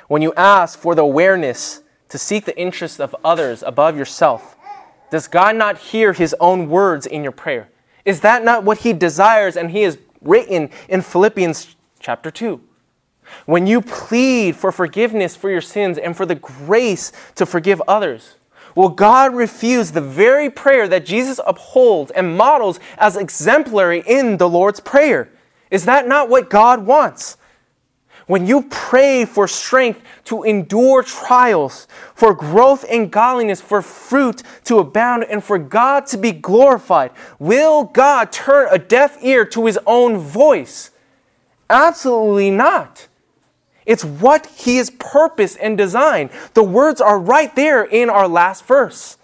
When 0.09 0.20
you 0.20 0.34
ask 0.36 0.76
for 0.76 0.97
the 0.97 1.03
awareness 1.03 1.82
to 2.09 2.18
seek 2.18 2.45
the 2.45 2.59
interests 2.59 2.99
of 2.99 3.14
others 3.24 3.62
above 3.62 3.97
yourself, 3.97 4.57
does 5.12 5.28
God 5.28 5.55
not 5.55 5.78
hear 5.78 6.12
His 6.12 6.34
own 6.40 6.68
words 6.68 7.07
in 7.07 7.22
your 7.22 7.30
prayer? 7.30 7.68
Is 8.05 8.22
that 8.22 8.43
not 8.43 8.64
what 8.64 8.78
He 8.78 8.93
desires 8.93 9.57
and 9.57 9.70
He 9.70 9.82
has 9.82 9.97
written 10.20 10.70
in 10.88 11.03
Philippians 11.03 11.76
chapter 12.03 12.30
2. 12.30 12.61
When 13.46 13.66
you 13.66 13.80
plead 13.80 14.57
for 14.57 14.72
forgiveness 14.72 15.36
for 15.36 15.48
your 15.48 15.61
sins 15.61 15.96
and 15.96 16.16
for 16.16 16.26
the 16.26 16.34
grace 16.34 17.12
to 17.36 17.46
forgive 17.46 17.80
others, 17.86 18.34
will 18.74 18.88
God 18.88 19.34
refuse 19.34 19.92
the 19.92 20.00
very 20.00 20.50
prayer 20.50 20.88
that 20.88 21.07
Jesus 21.07 21.40
upholds 21.46 22.11
and 22.11 22.36
models 22.36 22.80
as 22.98 23.16
exemplary 23.16 24.03
in 24.07 24.36
the 24.36 24.48
Lord's 24.48 24.80
Prayer? 24.80 25.30
Is 25.70 25.84
that 25.84 26.07
not 26.09 26.28
what 26.28 26.50
God 26.50 26.84
wants? 26.84 27.38
When 28.26 28.46
you 28.46 28.62
pray 28.70 29.24
for 29.24 29.48
strength 29.48 30.00
to 30.24 30.42
endure 30.44 31.03
trials, 31.03 31.88
for 32.14 32.34
growth 32.34 32.84
in 32.84 33.09
godliness, 33.09 33.61
for 33.61 33.82
fruit 33.82 34.42
to 34.64 34.78
abound, 34.78 35.24
and 35.28 35.42
for 35.42 35.59
God 35.59 36.07
to 36.09 36.16
be 36.16 36.32
glorified, 36.32 37.11
will 37.38 37.84
God 37.84 38.30
turn 38.30 38.68
a 38.70 38.78
deaf 38.78 39.18
ear 39.22 39.44
to 39.46 39.66
his 39.66 39.78
own 39.86 40.18
voice? 40.18 40.91
Absolutely 41.72 42.50
not. 42.50 43.08
It's 43.86 44.04
what 44.04 44.46
He 44.46 44.76
has 44.76 44.90
purposed 44.90 45.56
and 45.60 45.76
designed. 45.76 46.30
The 46.52 46.62
words 46.62 47.00
are 47.00 47.18
right 47.18 47.54
there 47.56 47.82
in 47.82 48.10
our 48.10 48.28
last 48.28 48.64
verse. 48.66 49.16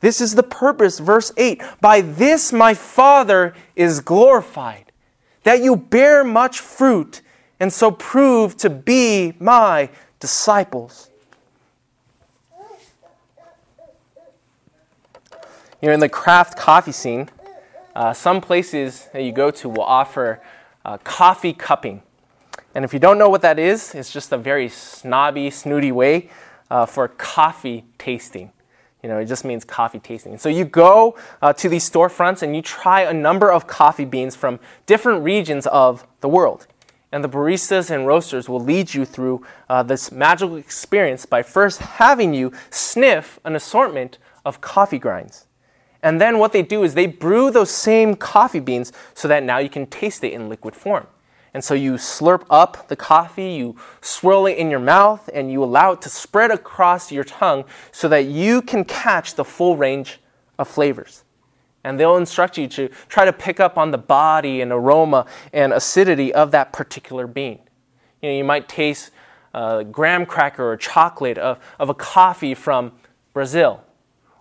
This 0.00 0.22
is 0.22 0.34
the 0.34 0.42
purpose, 0.42 0.98
verse 0.98 1.30
8. 1.36 1.62
By 1.80 2.00
this 2.00 2.52
my 2.52 2.72
Father 2.72 3.54
is 3.76 4.00
glorified, 4.00 4.90
that 5.42 5.62
you 5.62 5.76
bear 5.76 6.24
much 6.24 6.60
fruit, 6.60 7.20
and 7.60 7.70
so 7.70 7.90
prove 7.90 8.56
to 8.56 8.70
be 8.70 9.34
my 9.38 9.90
disciples. 10.18 11.10
You 15.82 15.88
know, 15.88 15.92
in 15.92 16.00
the 16.00 16.08
craft 16.08 16.58
coffee 16.58 16.92
scene, 16.92 17.28
uh, 17.94 18.14
some 18.14 18.40
places 18.40 19.08
that 19.12 19.22
you 19.22 19.32
go 19.32 19.50
to 19.50 19.68
will 19.68 19.82
offer 19.82 20.40
uh, 20.84 20.98
coffee 20.98 21.52
cupping. 21.52 22.02
And 22.74 22.84
if 22.84 22.92
you 22.92 23.00
don't 23.00 23.18
know 23.18 23.28
what 23.28 23.42
that 23.42 23.58
is, 23.58 23.94
it's 23.94 24.12
just 24.12 24.32
a 24.32 24.38
very 24.38 24.68
snobby, 24.68 25.50
snooty 25.50 25.92
way 25.92 26.30
uh, 26.70 26.86
for 26.86 27.08
coffee 27.08 27.84
tasting. 27.98 28.52
You 29.02 29.08
know, 29.08 29.18
it 29.18 29.26
just 29.26 29.44
means 29.44 29.64
coffee 29.64 29.98
tasting. 29.98 30.36
So 30.38 30.48
you 30.48 30.64
go 30.64 31.16
uh, 31.40 31.52
to 31.54 31.68
these 31.68 31.88
storefronts 31.88 32.42
and 32.42 32.54
you 32.54 32.62
try 32.62 33.02
a 33.02 33.14
number 33.14 33.50
of 33.50 33.66
coffee 33.66 34.04
beans 34.04 34.36
from 34.36 34.60
different 34.86 35.24
regions 35.24 35.66
of 35.66 36.06
the 36.20 36.28
world. 36.28 36.66
And 37.12 37.24
the 37.24 37.28
baristas 37.28 37.90
and 37.90 38.06
roasters 38.06 38.48
will 38.48 38.60
lead 38.60 38.94
you 38.94 39.04
through 39.04 39.44
uh, 39.68 39.82
this 39.82 40.12
magical 40.12 40.56
experience 40.56 41.26
by 41.26 41.42
first 41.42 41.80
having 41.80 42.34
you 42.34 42.52
sniff 42.70 43.40
an 43.44 43.56
assortment 43.56 44.18
of 44.44 44.60
coffee 44.60 44.98
grinds. 44.98 45.46
And 46.02 46.20
then 46.20 46.38
what 46.38 46.52
they 46.52 46.62
do 46.62 46.82
is 46.82 46.94
they 46.94 47.06
brew 47.06 47.50
those 47.50 47.70
same 47.70 48.16
coffee 48.16 48.60
beans 48.60 48.92
so 49.14 49.28
that 49.28 49.42
now 49.42 49.58
you 49.58 49.68
can 49.68 49.86
taste 49.86 50.24
it 50.24 50.32
in 50.32 50.48
liquid 50.48 50.74
form. 50.74 51.06
And 51.52 51.64
so 51.64 51.74
you 51.74 51.94
slurp 51.94 52.46
up 52.48 52.88
the 52.88 52.96
coffee, 52.96 53.52
you 53.52 53.76
swirl 54.00 54.46
it 54.46 54.52
in 54.52 54.70
your 54.70 54.80
mouth, 54.80 55.28
and 55.34 55.50
you 55.50 55.64
allow 55.64 55.92
it 55.92 56.02
to 56.02 56.08
spread 56.08 56.50
across 56.50 57.10
your 57.10 57.24
tongue 57.24 57.64
so 57.90 58.08
that 58.08 58.26
you 58.26 58.62
can 58.62 58.84
catch 58.84 59.34
the 59.34 59.44
full 59.44 59.76
range 59.76 60.20
of 60.58 60.68
flavors. 60.68 61.24
And 61.82 61.98
they'll 61.98 62.16
instruct 62.16 62.56
you 62.56 62.68
to 62.68 62.88
try 63.08 63.24
to 63.24 63.32
pick 63.32 63.58
up 63.58 63.76
on 63.76 63.90
the 63.90 63.98
body 63.98 64.60
and 64.60 64.70
aroma 64.70 65.26
and 65.52 65.72
acidity 65.72 66.32
of 66.32 66.50
that 66.52 66.72
particular 66.72 67.26
bean. 67.26 67.58
You 68.22 68.28
know, 68.28 68.36
you 68.36 68.44
might 68.44 68.68
taste 68.68 69.10
a 69.54 69.84
graham 69.84 70.26
cracker 70.26 70.70
or 70.70 70.76
chocolate 70.76 71.38
of, 71.38 71.58
of 71.78 71.88
a 71.88 71.94
coffee 71.94 72.54
from 72.54 72.92
Brazil. 73.32 73.82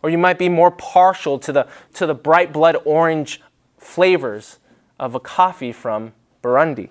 Or 0.02 0.10
you 0.10 0.18
might 0.18 0.38
be 0.40 0.50
more 0.50 0.72
partial 0.72 1.40
to 1.40 1.52
the, 1.52 1.68
to 1.96 2.06
the 2.06 2.14
bright 2.14 2.54
blood 2.54 2.78
orange 2.86 3.42
flavors 3.78 4.60
of 5.00 5.16
a 5.16 5.20
coffee 5.20 5.72
from 5.72 6.14
Burundi. 6.44 6.90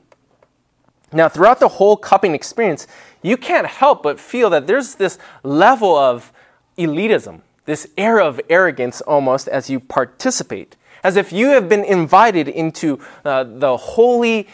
Now, 1.13 1.29
throughout 1.29 1.61
the 1.61 1.69
whole 1.69 1.97
cupping 1.97 2.35
experience, 2.35 2.87
you 3.23 3.37
can't 3.37 3.67
help 3.67 4.03
but 4.03 4.21
feel 4.21 4.51
that 4.51 4.67
there's 4.67 4.95
this 4.97 5.19
level 5.43 5.97
of 5.97 6.33
elitism, 6.77 7.41
this 7.65 7.89
air 7.97 8.21
of 8.21 8.41
arrogance 8.51 9.01
almost 9.01 9.49
as 9.49 9.71
you 9.71 9.81
participate, 9.81 10.77
as 11.03 11.17
if 11.17 11.33
you 11.33 11.49
have 11.49 11.69
been 11.69 11.85
invited 11.85 12.49
into 12.49 13.01
uh, 13.25 13.45
the 13.45 13.77
holy, 13.77 14.49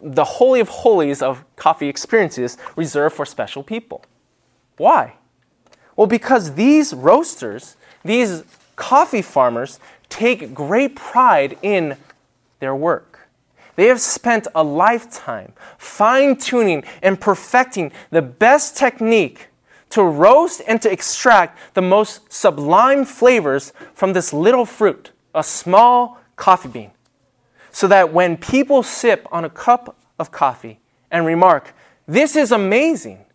the 0.00 0.24
holy 0.24 0.60
of 0.60 0.68
holies 0.68 1.20
of 1.20 1.44
coffee 1.56 1.88
experiences 1.88 2.56
reserved 2.76 3.16
for 3.16 3.26
special 3.26 3.62
people. 3.62 4.04
Why? 4.76 5.14
Well, 5.96 6.06
because 6.06 6.54
these 6.54 6.94
roasters, 6.94 7.76
these 8.04 8.44
coffee 8.76 9.22
farmers, 9.22 9.80
take 10.08 10.54
great 10.54 10.96
pride 10.96 11.58
in 11.62 11.96
their 12.60 12.74
work. 12.74 13.28
They 13.76 13.86
have 13.86 14.00
spent 14.00 14.48
a 14.54 14.64
lifetime 14.64 15.52
fine 15.78 16.36
tuning 16.36 16.82
and 17.02 17.20
perfecting 17.20 17.92
the 18.10 18.22
best 18.22 18.76
technique 18.76 19.48
to 19.90 20.02
roast 20.02 20.62
and 20.66 20.82
to 20.82 20.90
extract 20.90 21.74
the 21.74 21.82
most 21.82 22.32
sublime 22.32 23.04
flavors 23.04 23.72
from 23.94 24.12
this 24.12 24.32
little 24.32 24.66
fruit, 24.66 25.12
a 25.34 25.42
small 25.42 26.18
coffee 26.36 26.68
bean. 26.68 26.90
So 27.70 27.86
that 27.88 28.12
when 28.12 28.36
people 28.36 28.82
sip 28.82 29.26
on 29.30 29.44
a 29.44 29.50
cup 29.50 29.96
of 30.18 30.32
coffee 30.32 30.80
and 31.10 31.24
remark, 31.24 31.72
This 32.06 32.36
is 32.36 32.50
amazing, 32.50 33.26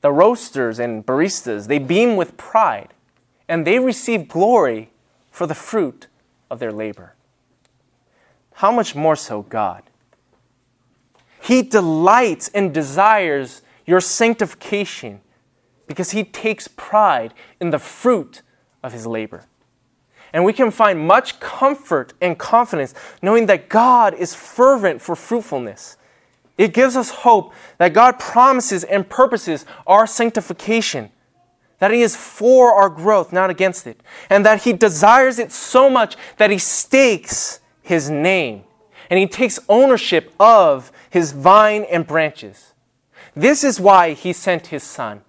the 0.00 0.12
roasters 0.12 0.78
and 0.80 1.06
baristas, 1.06 1.68
they 1.68 1.78
beam 1.78 2.16
with 2.16 2.36
pride 2.36 2.92
and 3.50 3.66
they 3.66 3.78
receive 3.78 4.28
glory 4.28 4.90
for 5.30 5.46
the 5.46 5.54
fruit 5.54 6.06
of 6.50 6.58
their 6.58 6.72
labor 6.72 7.14
how 8.60 8.70
much 8.70 8.94
more 8.94 9.16
so 9.16 9.40
God? 9.40 9.82
He 11.40 11.62
delights 11.62 12.48
and 12.48 12.74
desires 12.74 13.62
your 13.86 14.02
sanctification 14.02 15.22
because 15.86 16.10
he 16.10 16.24
takes 16.24 16.68
pride 16.68 17.32
in 17.58 17.70
the 17.70 17.78
fruit 17.78 18.42
of 18.82 18.92
his 18.92 19.06
labor. 19.06 19.46
And 20.34 20.44
we 20.44 20.52
can 20.52 20.70
find 20.70 21.00
much 21.00 21.40
comfort 21.40 22.12
and 22.20 22.38
confidence 22.38 22.92
knowing 23.22 23.46
that 23.46 23.70
God 23.70 24.12
is 24.12 24.34
fervent 24.34 25.00
for 25.00 25.16
fruitfulness. 25.16 25.96
It 26.58 26.74
gives 26.74 26.96
us 26.96 27.08
hope 27.10 27.54
that 27.78 27.94
God 27.94 28.18
promises 28.18 28.84
and 28.84 29.08
purposes 29.08 29.64
our 29.86 30.06
sanctification, 30.06 31.10
that 31.80 31.90
He 31.90 32.02
is 32.02 32.14
for 32.14 32.72
our 32.72 32.88
growth, 32.88 33.32
not 33.32 33.50
against 33.50 33.86
it, 33.86 34.00
and 34.30 34.46
that 34.46 34.62
He 34.62 34.72
desires 34.72 35.38
it 35.38 35.52
so 35.52 35.90
much 35.90 36.16
that 36.38 36.50
He 36.50 36.58
stakes 36.58 37.60
his 37.90 38.08
name 38.08 38.62
and 39.10 39.18
he 39.18 39.26
takes 39.26 39.58
ownership 39.68 40.32
of 40.38 40.92
his 41.10 41.32
vine 41.32 41.84
and 41.90 42.06
branches. 42.06 42.72
This 43.34 43.64
is 43.64 43.80
why 43.80 44.12
he 44.12 44.32
sent 44.32 44.68
his 44.68 44.84
son, 44.84 45.22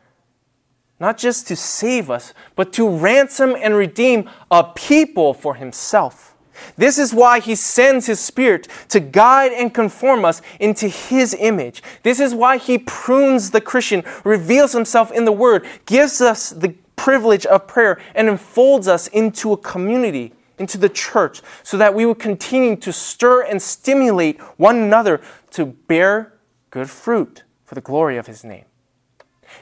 not 1.00 1.18
just 1.18 1.48
to 1.48 1.56
save 1.56 2.12
us, 2.12 2.36
but 2.56 2.72
to 2.74 2.88
ransom 2.88 3.56
and 3.60 3.76
redeem 3.76 4.30
a 4.52 4.64
people 4.64 5.34
for 5.34 5.56
himself. 5.56 6.31
This 6.78 6.98
is 6.98 7.14
why 7.14 7.40
he 7.40 7.56
sends 7.56 8.08
his 8.08 8.20
spirit 8.20 8.68
to 8.90 9.00
guide 9.00 9.52
and 9.52 9.74
conform 9.74 10.26
us 10.26 10.42
into 10.60 10.88
his 10.88 11.36
image. 11.40 11.84
This 12.04 12.20
is 12.20 12.34
why 12.34 12.58
he 12.58 12.78
prunes 12.78 13.52
the 13.52 13.62
Christian, 13.62 14.04
reveals 14.24 14.74
himself 14.74 15.12
in 15.12 15.26
the 15.26 15.32
word, 15.32 15.66
gives 15.86 16.22
us 16.22 16.50
the 16.52 16.76
privilege 16.96 17.46
of 17.46 17.68
prayer, 17.68 18.00
and 18.16 18.28
enfolds 18.28 18.88
us 18.88 19.08
into 19.08 19.54
a 19.54 19.58
community 19.58 20.34
into 20.62 20.78
the 20.78 20.90
church 20.90 21.42
so 21.64 21.76
that 21.78 21.94
we 21.94 22.06
would 22.06 22.20
continue 22.20 22.76
to 22.76 22.94
stir 22.94 23.42
and 23.42 23.60
stimulate 23.60 24.40
one 24.58 24.78
another 24.78 25.20
to 25.50 25.66
bear 25.66 26.34
good 26.70 26.90
fruit 26.90 27.44
for 27.66 27.76
the 27.76 27.82
glory 27.82 28.16
of 28.16 28.28
his 28.28 28.44
name. 28.44 28.66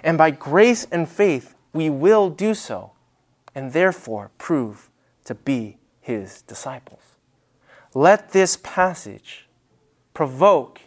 And 0.03 0.17
by 0.17 0.31
grace 0.31 0.85
and 0.91 1.07
faith, 1.07 1.55
we 1.73 1.89
will 1.89 2.29
do 2.29 2.53
so 2.53 2.91
and 3.55 3.73
therefore 3.73 4.31
prove 4.37 4.89
to 5.25 5.33
be 5.33 5.77
his 6.09 6.41
disciples. 6.41 7.01
Let 7.93 8.31
this 8.31 8.57
passage 8.57 9.47
provoke 10.15 10.81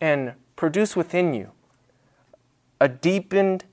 and 0.00 0.34
produce 0.54 0.94
within 0.94 1.34
you 1.34 1.50
a 2.80 2.88
deepened 2.88 3.64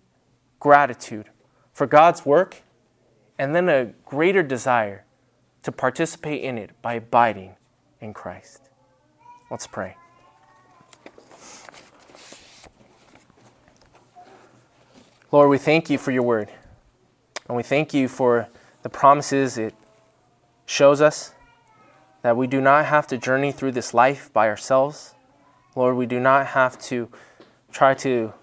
gratitude 0.59 1.29
for 1.71 1.85
God's 1.85 2.25
work 2.25 2.63
and 3.37 3.55
then 3.55 3.69
a 3.69 3.93
greater 4.05 4.41
desire 4.41 5.05
to 5.61 5.71
participate 5.71 6.41
in 6.41 6.57
it 6.57 6.71
by 6.81 6.95
abiding 6.95 7.55
in 8.01 8.11
Christ. 8.11 8.61
Let's 9.51 9.67
pray. 9.67 9.95
Lord, 15.31 15.51
we 15.51 15.59
thank 15.59 15.91
you 15.91 15.99
for 15.99 16.09
your 16.09 16.23
word. 16.23 16.49
And 17.47 17.55
we 17.55 17.61
thank 17.61 17.93
you 17.93 18.07
for 18.07 18.47
the 18.81 18.89
promises 18.89 19.59
it 19.59 19.75
shows 20.65 21.01
us 21.01 21.33
that 22.21 22.35
we 22.35 22.47
do 22.47 22.59
not 22.59 22.85
have 22.85 23.07
to 23.07 23.17
journey 23.17 23.51
through 23.51 23.71
this 23.71 23.93
life 23.93 24.31
by 24.33 24.47
ourselves. 24.47 25.13
Lord, 25.75 25.95
we 25.95 26.05
do 26.05 26.19
not 26.19 26.47
have 26.47 26.79
to 26.83 27.09
try 27.71 27.93
to 27.95 28.33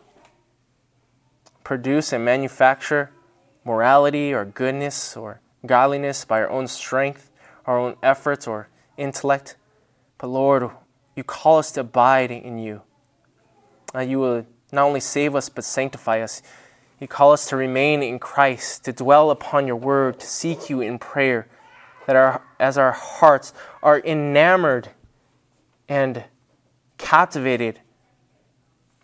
produce 1.64 2.12
and 2.12 2.24
manufacture 2.24 3.10
morality 3.64 4.32
or 4.32 4.44
goodness 4.44 5.16
or 5.16 5.40
godliness 5.64 6.24
by 6.24 6.40
our 6.40 6.50
own 6.50 6.66
strength, 6.66 7.30
our 7.66 7.78
own 7.78 7.96
efforts, 8.02 8.46
or 8.46 8.68
intellect. 8.96 9.56
But 10.18 10.28
Lord, 10.28 10.70
you 11.16 11.24
call 11.24 11.58
us 11.58 11.72
to 11.72 11.80
abide 11.80 12.30
in 12.30 12.58
you. 12.58 12.82
That 13.92 14.08
you 14.08 14.18
will 14.18 14.46
not 14.72 14.84
only 14.84 15.00
save 15.00 15.34
us, 15.34 15.48
but 15.48 15.64
sanctify 15.64 16.20
us. 16.20 16.42
You 16.98 17.08
call 17.08 17.32
us 17.32 17.48
to 17.48 17.56
remain 17.56 18.02
in 18.02 18.18
Christ, 18.18 18.84
to 18.84 18.92
dwell 18.92 19.30
upon 19.30 19.66
your 19.66 19.76
word, 19.76 20.20
to 20.20 20.26
seek 20.26 20.70
you 20.70 20.80
in 20.80 20.98
prayer, 20.98 21.48
that 22.06 22.16
our, 22.16 22.42
as 22.58 22.76
our 22.78 22.92
hearts 22.92 23.52
are 23.82 24.00
enamored 24.00 24.90
and 25.88 26.24
captivated 26.98 27.80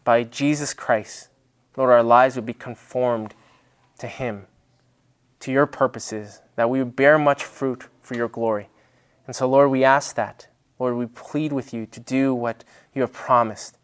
by 0.04 0.24
Jesus 0.24 0.74
Christ, 0.74 1.28
Lord, 1.76 1.90
our 1.90 2.02
lives 2.02 2.34
would 2.36 2.46
be 2.46 2.54
conformed 2.54 3.34
to 3.98 4.06
Him, 4.06 4.46
to 5.40 5.52
your 5.52 5.66
purposes, 5.66 6.40
that 6.56 6.70
we 6.70 6.78
would 6.78 6.96
bear 6.96 7.18
much 7.18 7.44
fruit 7.44 7.84
for 8.00 8.14
your 8.14 8.28
glory. 8.28 8.68
And 9.26 9.36
so, 9.36 9.48
Lord, 9.48 9.70
we 9.70 9.84
ask 9.84 10.16
that. 10.16 10.48
Lord, 10.78 10.96
we 10.96 11.06
plead 11.06 11.52
with 11.52 11.74
you 11.74 11.86
to 11.86 12.00
do 12.00 12.34
what 12.34 12.64
you 12.94 13.02
have 13.02 13.12
promised, 13.12 13.76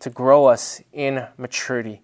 to 0.00 0.10
grow 0.10 0.46
us 0.46 0.82
in 0.92 1.26
maturity 1.38 2.02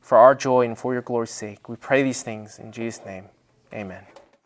for 0.00 0.18
our 0.18 0.34
joy 0.34 0.64
and 0.66 0.78
for 0.78 0.92
your 0.92 1.02
glory's 1.02 1.30
sake. 1.30 1.68
We 1.68 1.76
pray 1.76 2.02
these 2.02 2.22
things 2.22 2.58
in 2.58 2.72
Jesus' 2.72 3.04
name. 3.04 3.26
Amen. 3.72 4.04